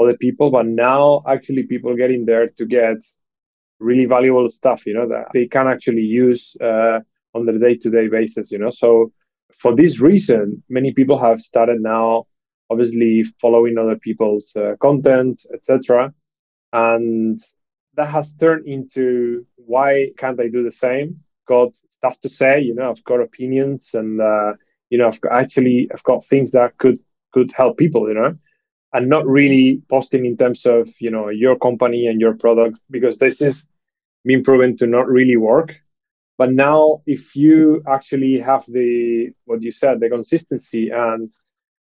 other 0.00 0.16
people, 0.16 0.50
but 0.50 0.66
now 0.66 1.22
actually 1.28 1.64
people 1.64 1.96
getting 1.96 2.24
there 2.26 2.48
to 2.48 2.66
get 2.66 2.98
really 3.80 4.06
valuable 4.06 4.48
stuff, 4.48 4.86
you 4.86 4.94
know, 4.94 5.08
that 5.08 5.26
they 5.32 5.46
can 5.46 5.66
actually 5.66 6.02
use 6.02 6.56
uh, 6.60 7.00
on 7.34 7.46
the 7.46 7.52
day-to-day 7.52 8.08
basis, 8.08 8.50
you 8.50 8.58
know. 8.58 8.70
So 8.70 9.12
for 9.56 9.74
this 9.74 10.00
reason, 10.00 10.62
many 10.68 10.92
people 10.92 11.18
have 11.18 11.40
started 11.40 11.80
now, 11.80 12.26
obviously 12.70 13.24
following 13.40 13.78
other 13.78 13.96
people's 13.96 14.54
uh, 14.56 14.74
content, 14.80 15.42
etc. 15.54 16.12
And 16.72 17.40
that 17.94 18.08
has 18.08 18.34
turned 18.34 18.66
into 18.66 19.46
why 19.56 20.10
can't 20.16 20.40
I 20.40 20.48
do 20.48 20.62
the 20.62 20.72
same? 20.72 21.20
Got 21.48 21.74
stuff 21.96 22.20
to 22.20 22.28
say, 22.28 22.60
you 22.60 22.74
know. 22.74 22.90
I've 22.90 23.04
got 23.04 23.20
opinions, 23.20 23.90
and 23.94 24.20
uh, 24.20 24.52
you 24.90 24.98
know, 24.98 25.08
I've 25.08 25.20
got, 25.20 25.32
actually 25.32 25.88
I've 25.92 26.04
got 26.04 26.24
things 26.24 26.52
that 26.52 26.76
could 26.78 26.98
could 27.32 27.52
help 27.52 27.78
people, 27.78 28.08
you 28.08 28.14
know 28.14 28.36
and 28.92 29.08
not 29.08 29.26
really 29.26 29.82
posting 29.88 30.24
in 30.24 30.36
terms 30.36 30.64
of 30.64 30.88
you 30.98 31.10
know 31.10 31.28
your 31.28 31.56
company 31.58 32.06
and 32.06 32.20
your 32.20 32.34
product 32.36 32.78
because 32.90 33.18
this 33.18 33.40
is 33.40 33.66
been 34.24 34.42
proven 34.42 34.76
to 34.76 34.86
not 34.86 35.08
really 35.08 35.36
work 35.36 35.76
but 36.38 36.52
now 36.52 37.02
if 37.06 37.36
you 37.36 37.82
actually 37.88 38.38
have 38.38 38.64
the 38.66 39.28
what 39.44 39.62
you 39.62 39.72
said 39.72 40.00
the 40.00 40.08
consistency 40.08 40.90
and 40.90 41.32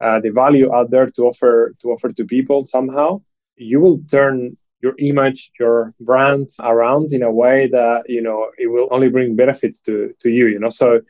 uh, 0.02 0.20
the 0.22 0.30
value 0.30 0.74
out 0.74 0.90
there 0.92 1.10
to 1.10 1.24
offer 1.24 1.74
to 1.82 1.90
offer 1.90 2.10
to 2.10 2.24
people 2.26 2.66
somehow 2.66 3.22
you 3.56 3.80
will 3.80 4.00
turn 4.10 4.56
your 4.82 4.94
image 5.00 5.52
your 5.60 5.94
brand 6.00 6.50
around 6.62 7.12
in 7.14 7.24
a 7.24 7.32
way 7.32 7.68
that 7.68 8.04
you 8.08 8.22
know 8.22 8.50
it 8.58 8.68
will 8.68 8.88
only 8.92 9.10
bring 9.10 9.36
benefits 9.36 9.82
to 9.82 10.14
to 10.20 10.30
you 10.30 10.48
you 10.48 10.60
know 10.60 10.70
so 10.70 11.02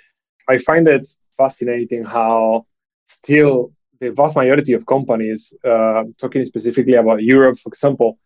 i 0.48 0.58
find 0.58 0.88
it 0.88 1.08
fascinating 1.38 2.04
how 2.04 2.66
still 3.08 3.72
the 4.00 4.12
vast 4.12 4.36
majority 4.36 4.74
of 4.74 4.86
companies, 4.86 5.54
uh, 5.66 6.04
talking 6.18 6.46
specifically 6.46 6.94
about 6.94 7.24
Europe, 7.24 7.60
for 7.60 7.70
example, 7.70 8.18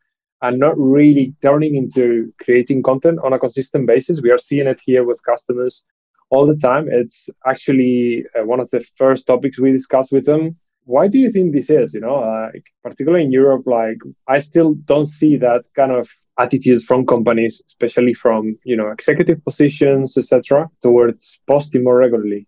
are 0.41 0.51
not 0.51 0.77
really 0.77 1.33
turning 1.41 1.75
into 1.75 2.31
creating 2.43 2.83
content 2.83 3.19
on 3.23 3.33
a 3.33 3.39
consistent 3.39 3.87
basis. 3.87 4.21
We 4.21 4.31
are 4.31 4.37
seeing 4.37 4.67
it 4.67 4.81
here 4.85 5.03
with 5.03 5.23
customers 5.23 5.83
all 6.29 6.45
the 6.45 6.55
time. 6.55 6.87
It's 6.91 7.29
actually 7.47 8.25
uh, 8.37 8.45
one 8.45 8.59
of 8.59 8.69
the 8.71 8.83
first 8.97 9.25
topics 9.25 9.59
we 9.59 9.71
discuss 9.71 10.11
with 10.11 10.25
them. 10.25 10.57
Why 10.85 11.07
do 11.07 11.17
you 11.19 11.31
think 11.31 11.53
this 11.53 11.69
is? 11.69 11.93
You 11.93 12.01
know, 12.01 12.19
like 12.53 12.65
particularly 12.83 13.25
in 13.25 13.31
Europe, 13.31 13.63
like 13.65 13.97
I 14.27 14.39
still 14.39 14.73
don't 14.73 15.05
see 15.05 15.37
that 15.37 15.63
kind 15.75 15.91
of 15.91 16.09
attitudes 16.37 16.83
from 16.83 17.05
companies, 17.05 17.61
especially 17.67 18.13
from 18.13 18.57
you 18.63 18.75
know 18.75 18.89
executive 18.89 19.43
positions, 19.43 20.17
etc., 20.17 20.69
towards 20.81 21.39
posting 21.47 21.83
more 21.83 21.97
regularly. 21.97 22.47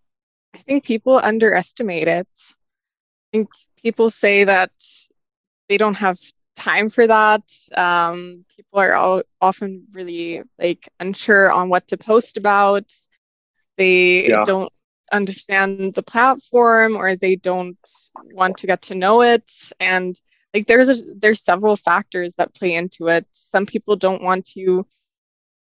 I 0.53 0.59
think 0.59 0.85
people 0.85 1.19
underestimate 1.21 2.07
it 2.07 2.27
I 3.35 3.37
think 3.37 3.49
people 3.81 4.09
say 4.09 4.45
that 4.45 4.71
they 5.67 5.77
don't 5.77 5.95
have 5.95 6.17
time 6.55 6.89
for 6.89 7.05
that. 7.05 7.43
Um, 7.75 8.45
people 8.55 8.79
are 8.79 8.93
all, 8.93 9.23
often 9.41 9.87
really 9.91 10.41
like 10.57 10.87
unsure 10.99 11.51
on 11.51 11.69
what 11.69 11.87
to 11.87 11.97
post 11.97 12.37
about. 12.37 12.93
They 13.77 14.29
yeah. 14.29 14.43
don't 14.45 14.71
understand 15.11 15.93
the 15.93 16.03
platform 16.03 16.95
or 16.97 17.15
they 17.15 17.35
don't 17.35 17.77
want 18.31 18.57
to 18.57 18.67
get 18.67 18.83
to 18.83 18.95
know 18.95 19.21
it. 19.21 19.49
And 19.79 20.15
like 20.53 20.67
there's 20.67 20.89
a, 20.89 20.95
there's 21.15 21.43
several 21.43 21.75
factors 21.75 22.35
that 22.35 22.55
play 22.55 22.73
into 22.73 23.07
it. 23.07 23.25
Some 23.31 23.65
people 23.65 23.95
don't 23.95 24.23
want 24.23 24.45
to 24.53 24.85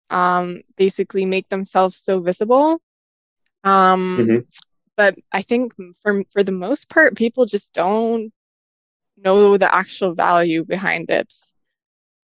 um, 0.10 0.62
basically 0.78 1.26
make 1.26 1.50
themselves 1.50 1.98
so 1.98 2.20
visible. 2.20 2.82
Um, 3.64 4.18
mm-hmm. 4.20 4.38
but 4.98 5.16
I 5.32 5.42
think 5.42 5.74
for 6.02 6.24
for 6.32 6.44
the 6.44 6.52
most 6.52 6.90
part, 6.90 7.16
people 7.16 7.46
just 7.46 7.74
don't 7.74 8.32
know 9.18 9.58
the 9.58 9.74
actual 9.74 10.14
value 10.14 10.66
behind 10.66 11.10
it. 11.10 11.34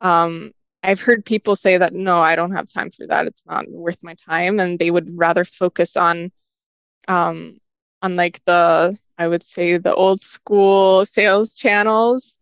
Um, 0.02 0.52
I've 0.84 1.02
heard 1.02 1.26
people 1.26 1.56
say 1.56 1.78
that 1.78 1.94
no, 1.94 2.20
I 2.20 2.36
don't 2.36 2.52
have 2.52 2.72
time 2.72 2.90
for 2.90 3.08
that. 3.08 3.28
It's 3.28 3.46
not 3.46 3.70
worth 3.70 4.04
my 4.04 4.16
time, 4.16 4.60
and 4.60 4.80
they 4.80 4.92
would 4.92 5.18
rather 5.18 5.44
focus 5.44 5.98
on, 5.98 6.32
um, 7.10 7.60
on 8.02 8.16
like 8.16 8.40
the 8.46 8.98
I 9.18 9.28
would 9.28 9.44
say 9.44 9.78
the 9.78 9.94
old 9.94 10.22
school 10.22 11.06
sales 11.06 11.56
channels. 11.56 12.40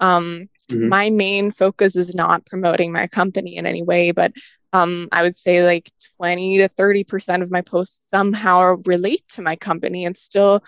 Um, 0.00 0.50
mm-hmm. 0.70 0.88
My 0.88 1.08
main 1.08 1.50
focus 1.50 1.96
is 1.96 2.14
not 2.14 2.44
promoting 2.44 2.92
my 2.92 3.06
company 3.06 3.56
in 3.56 3.64
any 3.64 3.82
way, 3.82 4.10
but 4.10 4.32
um, 4.74 5.08
I 5.12 5.22
would 5.22 5.36
say 5.36 5.64
like 5.64 5.90
20 6.16 6.58
to 6.58 6.68
30% 6.68 7.42
of 7.42 7.50
my 7.50 7.62
posts 7.62 8.10
somehow 8.10 8.76
relate 8.84 9.22
to 9.34 9.42
my 9.42 9.56
company 9.56 10.04
and 10.04 10.16
still 10.16 10.62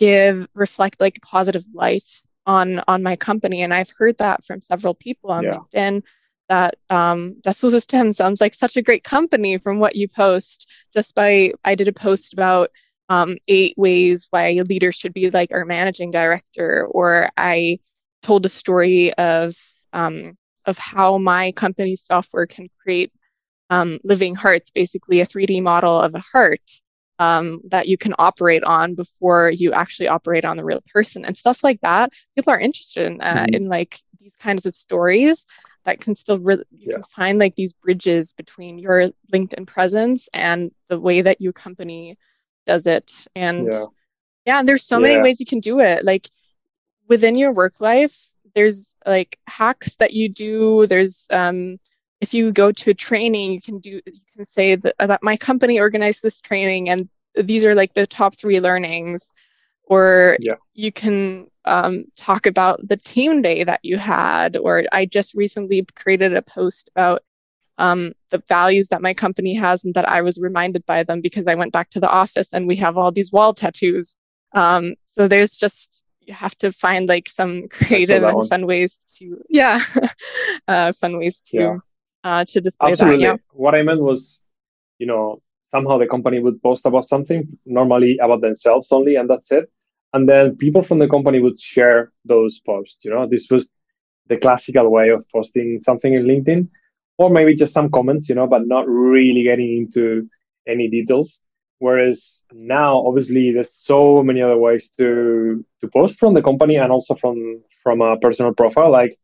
give 0.00 0.48
reflect 0.54 1.00
like 1.00 1.18
a 1.18 1.26
positive 1.26 1.64
light 1.72 2.02
on 2.46 2.82
on 2.88 3.02
my 3.02 3.16
company. 3.16 3.62
And 3.62 3.72
I've 3.72 3.92
heard 3.96 4.18
that 4.18 4.44
from 4.44 4.60
several 4.60 4.94
people 4.94 5.30
on 5.30 5.44
yeah. 5.44 5.58
LinkedIn 5.72 6.02
that 6.48 6.76
um, 6.90 7.36
Dassault 7.42 7.70
System 7.70 8.12
sounds 8.12 8.40
like 8.40 8.54
such 8.54 8.76
a 8.76 8.82
great 8.82 9.04
company 9.04 9.58
from 9.58 9.78
what 9.78 9.96
you 9.96 10.08
post. 10.08 10.68
Just 10.92 11.14
by 11.14 11.52
I 11.64 11.74
did 11.74 11.88
a 11.88 11.92
post 11.92 12.32
about 12.32 12.70
um, 13.08 13.36
eight 13.48 13.74
ways 13.76 14.28
why 14.30 14.48
a 14.48 14.62
leader 14.62 14.92
should 14.92 15.12
be 15.12 15.30
like 15.30 15.52
our 15.52 15.64
managing 15.64 16.10
director, 16.10 16.86
or 16.86 17.30
I 17.36 17.78
told 18.22 18.46
a 18.46 18.50
story 18.50 19.12
of 19.14 19.54
um, 19.92 20.36
of 20.66 20.78
how 20.78 21.18
my 21.18 21.52
company's 21.52 22.04
software 22.04 22.46
can 22.46 22.68
create 22.82 23.12
um, 23.70 23.98
living 24.04 24.34
hearts, 24.34 24.70
basically 24.70 25.20
a 25.20 25.26
3D 25.26 25.62
model 25.62 25.98
of 25.98 26.14
a 26.14 26.20
heart 26.20 26.60
um, 27.18 27.60
that 27.68 27.88
you 27.88 27.96
can 27.96 28.14
operate 28.18 28.64
on 28.64 28.94
before 28.94 29.50
you 29.50 29.72
actually 29.72 30.08
operate 30.08 30.44
on 30.44 30.56
the 30.56 30.64
real 30.64 30.82
person 30.92 31.24
and 31.24 31.36
stuff 31.36 31.62
like 31.62 31.80
that. 31.80 32.12
People 32.34 32.52
are 32.52 32.58
interested 32.58 33.06
in, 33.06 33.20
uh, 33.20 33.44
mm-hmm. 33.44 33.54
in 33.54 33.66
like 33.66 33.98
these 34.18 34.34
kinds 34.36 34.66
of 34.66 34.74
stories. 34.74 35.46
that 35.84 36.00
can 36.00 36.14
still 36.14 36.38
really 36.38 36.64
you 36.70 36.86
yeah. 36.88 36.94
can 36.94 37.02
find 37.04 37.38
like 37.38 37.54
these 37.56 37.72
bridges 37.74 38.32
between 38.32 38.78
your 38.78 39.10
linkedin 39.32 39.66
presence 39.66 40.28
and 40.32 40.70
the 40.88 40.98
way 40.98 41.20
that 41.22 41.40
your 41.40 41.52
company 41.52 42.16
does 42.64 42.86
it 42.86 43.26
and 43.36 43.68
yeah, 43.70 43.84
yeah 44.46 44.62
there's 44.62 44.84
so 44.84 44.96
yeah. 44.96 45.08
many 45.08 45.22
ways 45.22 45.40
you 45.40 45.46
can 45.46 45.60
do 45.60 45.80
it 45.80 46.04
like 46.04 46.26
within 47.08 47.34
your 47.34 47.52
work 47.52 47.80
life 47.80 48.32
there's 48.54 48.94
like 49.06 49.38
hacks 49.46 49.96
that 49.96 50.12
you 50.12 50.28
do 50.28 50.86
there's 50.86 51.26
um 51.30 51.78
if 52.24 52.32
you 52.32 52.52
go 52.52 52.72
to 52.72 52.90
a 52.90 52.94
training 53.08 53.52
you 53.52 53.60
can 53.60 53.78
do 53.78 54.00
you 54.06 54.26
can 54.34 54.44
say 54.56 54.74
that, 54.76 54.94
that 54.98 55.22
my 55.22 55.36
company 55.36 55.78
organized 55.78 56.22
this 56.22 56.40
training 56.40 56.88
and 56.88 57.08
these 57.34 57.64
are 57.66 57.74
like 57.74 57.92
the 57.92 58.06
top 58.06 58.34
three 58.34 58.60
learnings 58.60 59.30
or 59.84 60.38
yeah. 60.40 60.54
you 60.72 60.90
can 60.90 61.46
um, 61.66 62.04
talk 62.16 62.46
about 62.46 62.76
the 62.88 62.96
team 62.96 63.42
day 63.42 63.64
that 63.64 63.80
you 63.82 63.98
had 63.98 64.56
or 64.56 64.84
i 64.90 65.04
just 65.04 65.34
recently 65.34 65.86
created 65.94 66.34
a 66.34 66.42
post 66.42 66.88
about 66.94 67.20
um, 67.76 68.12
the 68.30 68.42
values 68.48 68.88
that 68.88 69.02
my 69.02 69.12
company 69.12 69.52
has 69.52 69.84
and 69.84 69.94
that 69.94 70.08
i 70.08 70.22
was 70.22 70.38
reminded 70.38 70.84
by 70.86 71.02
them 71.02 71.20
because 71.20 71.46
i 71.46 71.54
went 71.54 71.72
back 71.72 71.90
to 71.90 72.00
the 72.00 72.14
office 72.22 72.54
and 72.54 72.66
we 72.66 72.76
have 72.76 72.96
all 72.96 73.12
these 73.12 73.32
wall 73.32 73.52
tattoos 73.52 74.16
um, 74.52 74.94
so 75.04 75.28
there's 75.28 75.58
just 75.58 76.04
you 76.20 76.32
have 76.32 76.56
to 76.56 76.72
find 76.72 77.08
like 77.14 77.28
some 77.28 77.68
creative 77.68 78.22
and 78.22 78.36
one. 78.36 78.48
fun 78.48 78.66
ways 78.66 78.96
to 79.16 79.42
yeah 79.50 79.78
uh, 80.68 80.92
fun 80.92 81.18
ways 81.18 81.40
to 81.40 81.58
yeah. 81.58 81.76
Uh, 82.24 82.44
to 82.46 82.60
display 82.60 82.92
Absolutely. 82.92 83.26
that 83.26 83.32
yeah. 83.32 83.36
What 83.52 83.74
i 83.74 83.82
meant 83.82 84.00
was 84.00 84.40
you 84.98 85.06
know 85.06 85.40
somehow 85.70 85.98
the 85.98 86.06
company 86.06 86.38
would 86.40 86.62
post 86.62 86.86
about 86.86 87.04
something 87.04 87.46
normally 87.66 88.16
about 88.22 88.40
themselves 88.40 88.88
only 88.90 89.16
and 89.16 89.28
that's 89.28 89.50
it. 89.50 89.70
And 90.12 90.28
then 90.28 90.56
people 90.56 90.84
from 90.84 91.00
the 91.00 91.08
company 91.08 91.40
would 91.40 91.58
share 91.60 92.12
those 92.24 92.60
posts 92.60 93.04
you 93.04 93.10
know. 93.10 93.26
This 93.28 93.48
was 93.50 93.74
the 94.28 94.38
classical 94.38 94.90
way 94.90 95.10
of 95.10 95.24
posting 95.32 95.80
something 95.82 96.14
in 96.14 96.24
linkedin 96.24 96.68
or 97.18 97.28
maybe 97.30 97.54
just 97.54 97.74
some 97.74 97.90
comments 97.90 98.28
you 98.28 98.34
know 98.34 98.46
but 98.46 98.66
not 98.66 98.88
really 98.88 99.42
getting 99.42 99.76
into 99.78 100.28
any 100.66 100.88
details. 100.88 101.40
Whereas 101.80 102.42
now 102.52 103.04
obviously 103.06 103.52
there's 103.52 103.74
so 103.74 104.22
many 104.22 104.40
other 104.40 104.56
ways 104.56 104.88
to 104.96 105.64
to 105.80 105.88
post 105.88 106.18
from 106.18 106.32
the 106.34 106.42
company 106.42 106.76
and 106.76 106.90
also 106.90 107.14
from 107.14 107.36
from 107.82 108.00
a 108.00 108.16
personal 108.16 108.54
profile. 108.54 108.90
Like 108.90 109.18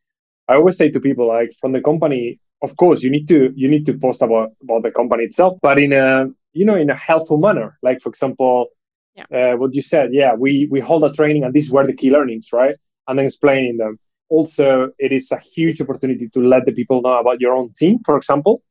i 0.48 0.54
always 0.54 0.76
say 0.76 0.90
to 0.90 1.00
people 1.08 1.26
like 1.28 1.50
from 1.60 1.72
the 1.72 1.80
company 1.80 2.40
of 2.62 2.76
course 2.76 3.02
you 3.02 3.10
need 3.10 3.28
to 3.28 3.52
you 3.54 3.68
need 3.68 3.86
to 3.86 3.94
post 3.94 4.22
about 4.22 4.50
about 4.62 4.82
the 4.82 4.90
company 4.90 5.24
itself 5.24 5.58
but 5.62 5.78
in 5.78 5.92
a 5.92 6.26
you 6.52 6.64
know 6.64 6.76
in 6.76 6.90
a 6.90 6.96
helpful 6.96 7.38
manner. 7.38 7.78
Like 7.82 8.00
for 8.00 8.08
example 8.08 8.68
yeah. 9.14 9.52
uh, 9.52 9.56
what 9.56 9.74
you 9.74 9.82
said 9.82 10.10
yeah 10.12 10.34
we 10.34 10.68
we 10.70 10.80
hold 10.80 11.04
a 11.04 11.12
training 11.12 11.44
and 11.44 11.54
these 11.54 11.70
were 11.70 11.86
the 11.86 11.94
key 11.94 12.10
learnings 12.10 12.48
right? 12.52 12.76
And 13.08 13.18
then 13.18 13.26
explaining 13.26 13.76
them. 13.76 13.98
Also 14.28 14.90
it 14.98 15.12
is 15.12 15.30
a 15.32 15.38
huge 15.38 15.80
opportunity 15.80 16.28
to 16.28 16.40
let 16.40 16.66
the 16.66 16.72
people 16.72 17.02
know 17.02 17.18
about 17.18 17.40
your 17.40 17.54
own 17.54 17.72
team 17.72 17.98
for 18.04 18.16
example. 18.16 18.62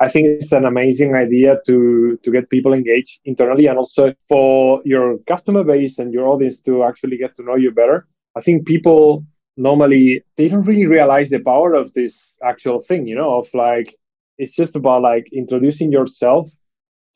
I 0.00 0.08
think 0.08 0.26
it's 0.26 0.52
an 0.52 0.64
amazing 0.64 1.14
idea 1.14 1.58
to 1.66 2.18
to 2.22 2.30
get 2.30 2.50
people 2.50 2.72
engaged 2.72 3.20
internally 3.24 3.66
and 3.66 3.78
also 3.78 4.14
for 4.28 4.82
your 4.84 5.18
customer 5.26 5.64
base 5.64 5.98
and 5.98 6.12
your 6.12 6.26
audience 6.28 6.60
to 6.62 6.84
actually 6.84 7.18
get 7.18 7.36
to 7.36 7.42
know 7.42 7.56
you 7.56 7.70
better. 7.70 8.06
I 8.34 8.40
think 8.40 8.66
people 8.66 9.24
normally 9.56 10.22
they 10.36 10.48
don't 10.48 10.64
really 10.64 10.86
realize 10.86 11.30
the 11.30 11.38
power 11.40 11.74
of 11.74 11.92
this 11.92 12.38
actual 12.42 12.80
thing 12.80 13.06
you 13.06 13.14
know 13.14 13.38
of 13.38 13.46
like 13.52 13.94
it's 14.38 14.52
just 14.52 14.74
about 14.76 15.02
like 15.02 15.26
introducing 15.32 15.92
yourself 15.92 16.48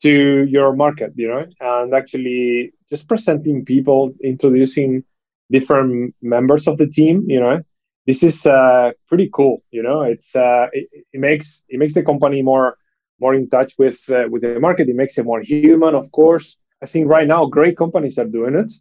to 0.01 0.45
your 0.45 0.75
market, 0.75 1.13
you 1.15 1.27
know, 1.27 1.45
and 1.59 1.93
actually 1.93 2.73
just 2.89 3.07
presenting 3.07 3.65
people, 3.65 4.13
introducing 4.23 5.03
different 5.51 6.13
members 6.21 6.67
of 6.67 6.77
the 6.77 6.87
team, 6.87 7.23
you 7.27 7.39
know, 7.39 7.61
this 8.05 8.23
is 8.23 8.45
uh, 8.45 8.91
pretty 9.07 9.29
cool. 9.33 9.63
You 9.71 9.83
know, 9.83 10.01
it's 10.01 10.35
uh, 10.35 10.67
it, 10.71 10.87
it, 11.13 11.19
makes 11.19 11.63
it 11.67 11.77
makes 11.77 11.93
the 11.93 12.03
company 12.03 12.41
more 12.41 12.77
more 13.19 13.33
in 13.33 13.49
touch 13.49 13.73
with 13.77 13.99
uh, 14.09 14.25
with 14.29 14.43
the 14.43 14.59
market. 14.59 14.87
It 14.87 14.95
makes 14.95 15.17
it 15.17 15.25
more 15.25 15.41
human, 15.41 15.93
of 15.95 16.11
course. 16.11 16.55
I 16.81 16.85
think 16.85 17.09
right 17.09 17.27
now 17.27 17.47
great 17.47 17.75
companies 17.75 18.17
are 18.17 18.25
doing 18.25 18.55
it, 18.55 18.71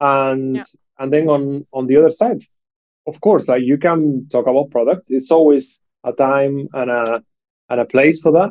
and 0.00 0.56
yeah. 0.56 0.62
and 0.98 1.12
then 1.12 1.28
on 1.28 1.66
on 1.72 1.86
the 1.86 1.96
other 1.98 2.10
side, 2.10 2.42
of 3.06 3.20
course, 3.20 3.48
like 3.48 3.62
you 3.62 3.78
can 3.78 4.28
talk 4.30 4.46
about 4.46 4.70
product. 4.70 5.06
It's 5.08 5.30
always 5.30 5.80
a 6.04 6.12
time 6.12 6.68
and 6.72 6.90
a 6.90 7.22
and 7.70 7.80
a 7.80 7.84
place 7.84 8.20
for 8.20 8.32
that. 8.32 8.50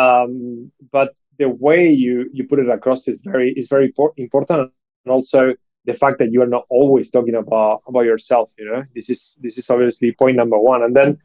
Um, 0.00 0.70
but 0.90 1.14
the 1.38 1.48
way 1.48 1.90
you 1.90 2.28
you 2.32 2.46
put 2.46 2.58
it 2.58 2.68
across 2.68 3.08
is 3.08 3.20
very 3.20 3.52
is 3.52 3.68
very 3.68 3.92
important, 4.16 4.72
and 5.04 5.12
also 5.12 5.54
the 5.84 5.94
fact 5.94 6.18
that 6.20 6.32
you 6.32 6.40
are 6.42 6.46
not 6.46 6.64
always 6.70 7.10
talking 7.10 7.34
about 7.34 7.82
about 7.86 8.04
yourself. 8.04 8.52
You 8.58 8.66
know, 8.66 8.84
this 8.94 9.10
is 9.10 9.36
this 9.40 9.58
is 9.58 9.68
obviously 9.70 10.12
point 10.12 10.36
number 10.36 10.58
one, 10.58 10.82
and 10.82 10.96
then 10.96 11.18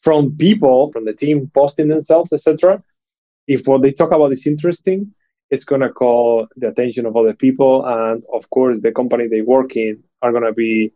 from 0.00 0.36
people 0.36 0.90
from 0.92 1.04
the 1.04 1.12
team 1.12 1.50
posting 1.54 1.88
themselves, 1.88 2.32
etc. 2.32 2.82
If 3.46 3.66
what 3.66 3.82
they 3.82 3.92
talk 3.92 4.12
about 4.12 4.32
is 4.32 4.46
interesting, 4.46 5.12
it's 5.50 5.64
gonna 5.64 5.92
call 5.92 6.46
the 6.56 6.68
attention 6.68 7.06
of 7.06 7.16
other 7.16 7.34
people, 7.34 7.84
and 7.84 8.22
of 8.32 8.48
course, 8.50 8.80
the 8.80 8.92
company 8.92 9.26
they 9.26 9.42
work 9.42 9.76
in 9.76 10.02
are 10.22 10.32
gonna 10.32 10.52
be 10.52 10.92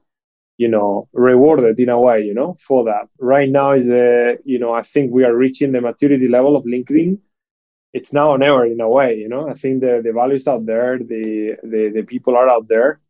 you 0.57 0.69
know 0.69 1.09
rewarded 1.12 1.79
in 1.79 1.88
a 1.88 2.01
way 2.01 2.23
you 2.23 2.35
know 2.35 2.57
for 2.66 2.85
that. 2.85 3.09
Right 3.19 3.49
now 3.49 3.73
is 3.73 3.87
the 3.87 4.38
you 4.45 4.59
know 4.59 4.73
i 4.73 4.83
think 4.83 5.12
we 5.12 5.25
are 5.25 5.35
reaching 5.35 5.73
the 5.73 5.81
maturity 5.81 6.29
level 6.29 6.57
of 6.57 6.64
linkedin. 6.64 7.19
It's 7.92 8.12
now 8.12 8.31
or 8.31 8.38
never 8.38 8.66
in 8.66 8.81
a 8.81 8.88
way 8.88 9.16
you 9.16 9.29
know. 9.29 9.49
I 9.49 9.55
think 9.55 9.81
the 9.81 10.01
the 10.05 10.12
values 10.12 10.47
out 10.49 10.66
there 10.66 10.99
the 10.99 11.57
the, 11.62 11.92
the 11.95 12.03
people 12.03 12.37
are 12.37 12.49
out 12.49 12.69
there. 12.69 13.01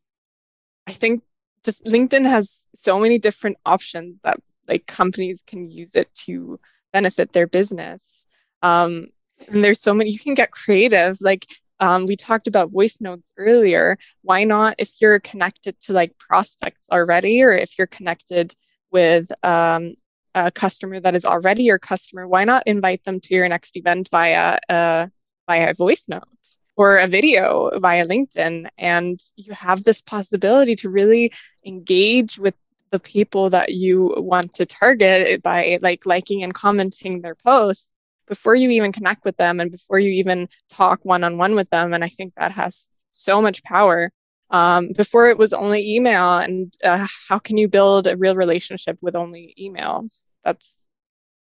I 0.86 0.92
think 0.92 1.22
just 1.64 1.84
linkedin 1.84 2.26
has 2.26 2.66
so 2.74 2.98
many 2.98 3.18
different 3.18 3.56
options 3.66 4.20
that 4.22 4.38
like 4.68 4.86
companies 4.86 5.42
can 5.46 5.70
use 5.70 5.94
it 5.94 6.12
to 6.14 6.58
benefit 6.92 7.32
their 7.32 7.46
business. 7.46 8.24
Um, 8.62 9.08
and 9.48 9.62
there's 9.62 9.80
so 9.80 9.94
many 9.94 10.10
you 10.10 10.18
can 10.18 10.34
get 10.34 10.50
creative 10.50 11.18
like 11.20 11.46
um, 11.80 12.06
we 12.06 12.16
talked 12.16 12.46
about 12.46 12.70
voice 12.70 13.00
notes 13.00 13.32
earlier 13.36 13.98
why 14.22 14.44
not 14.44 14.74
if 14.78 14.90
you're 15.00 15.20
connected 15.20 15.78
to 15.80 15.92
like 15.92 16.16
prospects 16.18 16.86
already 16.90 17.42
or 17.42 17.52
if 17.52 17.78
you're 17.78 17.86
connected 17.86 18.54
with 18.90 19.30
um, 19.44 19.94
a 20.36 20.50
customer 20.50 21.00
that 21.00 21.16
is 21.16 21.24
already 21.24 21.64
your 21.64 21.78
customer, 21.78 22.28
why 22.28 22.44
not 22.44 22.66
invite 22.66 23.02
them 23.04 23.18
to 23.20 23.34
your 23.34 23.48
next 23.48 23.76
event 23.76 24.08
via 24.10 24.58
a, 24.68 25.10
via 25.48 25.72
voice 25.74 26.06
notes 26.08 26.58
or 26.76 26.98
a 26.98 27.08
video 27.08 27.70
via 27.78 28.06
LinkedIn? 28.06 28.68
And 28.76 29.18
you 29.36 29.54
have 29.54 29.82
this 29.82 30.02
possibility 30.02 30.76
to 30.76 30.90
really 30.90 31.32
engage 31.64 32.38
with 32.38 32.54
the 32.90 33.00
people 33.00 33.50
that 33.50 33.72
you 33.72 34.14
want 34.18 34.54
to 34.54 34.66
target 34.66 35.42
by 35.42 35.78
like 35.80 36.04
liking 36.04 36.44
and 36.44 36.54
commenting 36.54 37.22
their 37.22 37.34
posts 37.34 37.88
before 38.26 38.54
you 38.54 38.70
even 38.70 38.92
connect 38.92 39.24
with 39.24 39.36
them 39.36 39.60
and 39.60 39.70
before 39.70 39.98
you 39.98 40.10
even 40.10 40.48
talk 40.70 41.04
one 41.04 41.24
on 41.24 41.38
one 41.38 41.54
with 41.54 41.70
them. 41.70 41.94
And 41.94 42.04
I 42.04 42.08
think 42.08 42.34
that 42.34 42.52
has 42.52 42.88
so 43.10 43.40
much 43.40 43.62
power. 43.62 44.12
Um, 44.50 44.92
before 44.96 45.28
it 45.28 45.38
was 45.38 45.52
only 45.52 45.96
email, 45.96 46.36
and 46.36 46.72
uh, 46.84 47.06
how 47.28 47.38
can 47.38 47.56
you 47.56 47.66
build 47.66 48.06
a 48.06 48.16
real 48.16 48.36
relationship 48.36 48.98
with 49.02 49.16
only 49.16 49.54
emails? 49.60 50.24
That's 50.44 50.76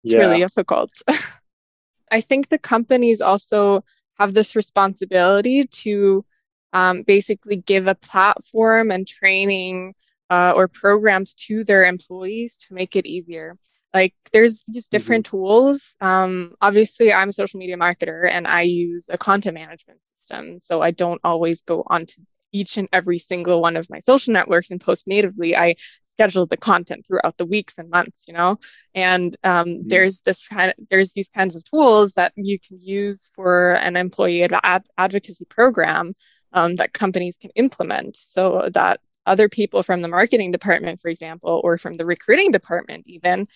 it's 0.02 0.14
yeah. 0.14 0.20
really 0.20 0.38
difficult. 0.38 0.92
I 2.10 2.20
think 2.20 2.48
the 2.48 2.58
companies 2.58 3.20
also 3.20 3.84
have 4.18 4.32
this 4.32 4.56
responsibility 4.56 5.66
to 5.66 6.24
um, 6.72 7.02
basically 7.02 7.56
give 7.56 7.86
a 7.86 7.94
platform 7.94 8.90
and 8.90 9.06
training 9.06 9.94
uh, 10.30 10.52
or 10.56 10.68
programs 10.68 11.34
to 11.34 11.64
their 11.64 11.84
employees 11.84 12.56
to 12.56 12.74
make 12.74 12.96
it 12.96 13.06
easier. 13.06 13.56
Like 13.96 14.14
there's 14.32 14.62
these 14.68 14.84
mm-hmm. 14.84 14.96
different 14.96 15.26
mm-hmm. 15.26 15.36
tools. 15.36 15.96
Um, 16.00 16.54
obviously, 16.60 17.14
I'm 17.14 17.30
a 17.30 17.32
social 17.32 17.58
media 17.58 17.78
marketer 17.78 18.30
and 18.30 18.46
I 18.46 18.62
use 18.62 19.06
a 19.08 19.16
content 19.16 19.54
management 19.54 20.00
system, 20.18 20.60
so 20.60 20.82
I 20.82 20.90
don't 20.90 21.20
always 21.24 21.62
go 21.62 21.82
onto 21.86 22.20
each 22.52 22.76
and 22.76 22.88
every 22.92 23.18
single 23.18 23.62
one 23.62 23.76
of 23.76 23.88
my 23.88 24.00
social 24.00 24.34
networks 24.34 24.70
and 24.70 24.80
post 24.80 25.06
natively. 25.06 25.56
I 25.56 25.76
schedule 26.16 26.46
the 26.46 26.56
content 26.56 27.06
throughout 27.06 27.36
the 27.36 27.44
weeks 27.44 27.76
and 27.76 27.90
months 27.90 28.24
you 28.26 28.32
know 28.32 28.56
and 28.94 29.36
um, 29.44 29.66
mm-hmm. 29.66 29.88
there's 29.88 30.22
this 30.22 30.48
kind 30.48 30.70
of 30.70 30.88
there's 30.88 31.12
these 31.12 31.28
kinds 31.28 31.54
of 31.54 31.62
tools 31.64 32.12
that 32.12 32.32
you 32.36 32.58
can 32.58 32.78
use 32.80 33.30
for 33.34 33.74
an 33.74 33.96
employee 33.96 34.42
ad- 34.42 34.88
advocacy 34.96 35.44
program 35.44 36.14
um, 36.54 36.76
that 36.76 36.94
companies 36.94 37.36
can 37.36 37.50
implement 37.54 38.16
so 38.16 38.70
that 38.72 38.98
other 39.26 39.48
people 39.50 39.82
from 39.82 40.00
the 40.00 40.08
marketing 40.08 40.52
department 40.52 40.98
for 40.98 41.10
example 41.10 41.60
or 41.62 41.76
from 41.76 41.92
the 41.94 42.06
recruiting 42.06 42.50
department 42.50 43.04
even 43.06 43.46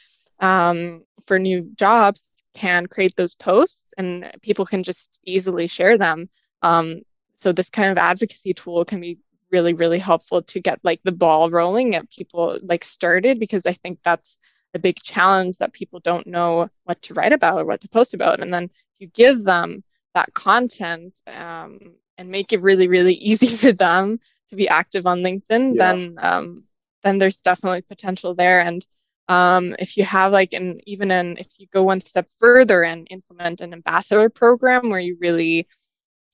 um, 0.40 1.04
for 1.26 1.38
new 1.38 1.70
jobs 1.74 2.32
can 2.54 2.86
create 2.86 3.14
those 3.16 3.34
posts 3.34 3.84
and 3.96 4.30
people 4.42 4.66
can 4.66 4.82
just 4.82 5.20
easily 5.24 5.66
share 5.66 5.96
them. 5.96 6.28
Um, 6.62 7.02
so 7.36 7.52
this 7.52 7.70
kind 7.70 7.90
of 7.90 7.98
advocacy 7.98 8.54
tool 8.54 8.84
can 8.84 9.00
be 9.00 9.18
really 9.50 9.72
really 9.72 9.98
helpful 9.98 10.42
to 10.42 10.60
get 10.60 10.78
like 10.84 11.00
the 11.02 11.10
ball 11.10 11.50
rolling 11.50 11.90
get 11.90 12.08
people 12.08 12.56
like 12.62 12.84
started 12.84 13.40
because 13.40 13.66
i 13.66 13.72
think 13.72 13.98
that's 14.04 14.38
the 14.72 14.78
big 14.78 14.96
challenge 15.02 15.58
that 15.58 15.72
people 15.72 16.00
don't 16.00 16.26
know 16.26 16.68
what 16.84 17.00
to 17.02 17.14
write 17.14 17.32
about 17.32 17.56
or 17.56 17.64
what 17.64 17.80
to 17.80 17.88
post 17.88 18.14
about. 18.14 18.40
And 18.40 18.52
then 18.52 18.70
you 18.98 19.08
give 19.08 19.44
them 19.44 19.82
that 20.14 20.32
content 20.34 21.18
um, 21.26 21.94
and 22.18 22.28
make 22.28 22.52
it 22.52 22.62
really 22.62 22.88
really 22.88 23.14
easy 23.30 23.48
for 23.48 23.72
them 23.72 24.18
to 24.48 24.56
be 24.56 24.68
active 24.68 25.06
on 25.06 25.20
linkedin 25.20 25.76
yeah. 25.76 25.92
then 25.92 26.16
um, 26.18 26.64
then 27.02 27.18
there's 27.18 27.40
definitely 27.40 27.82
potential 27.82 28.34
there. 28.34 28.60
And 28.60 28.84
Um, 29.30 29.76
if 29.78 29.96
you 29.96 30.02
have 30.04 30.32
like 30.32 30.54
an 30.54 30.80
even 30.86 31.12
an 31.12 31.36
if 31.38 31.46
you 31.58 31.68
go 31.72 31.84
one 31.84 32.00
step 32.00 32.28
further 32.40 32.82
and 32.82 33.06
implement 33.10 33.60
an 33.60 33.72
ambassador 33.72 34.28
program 34.28 34.90
where 34.90 34.98
you 34.98 35.16
really 35.20 35.68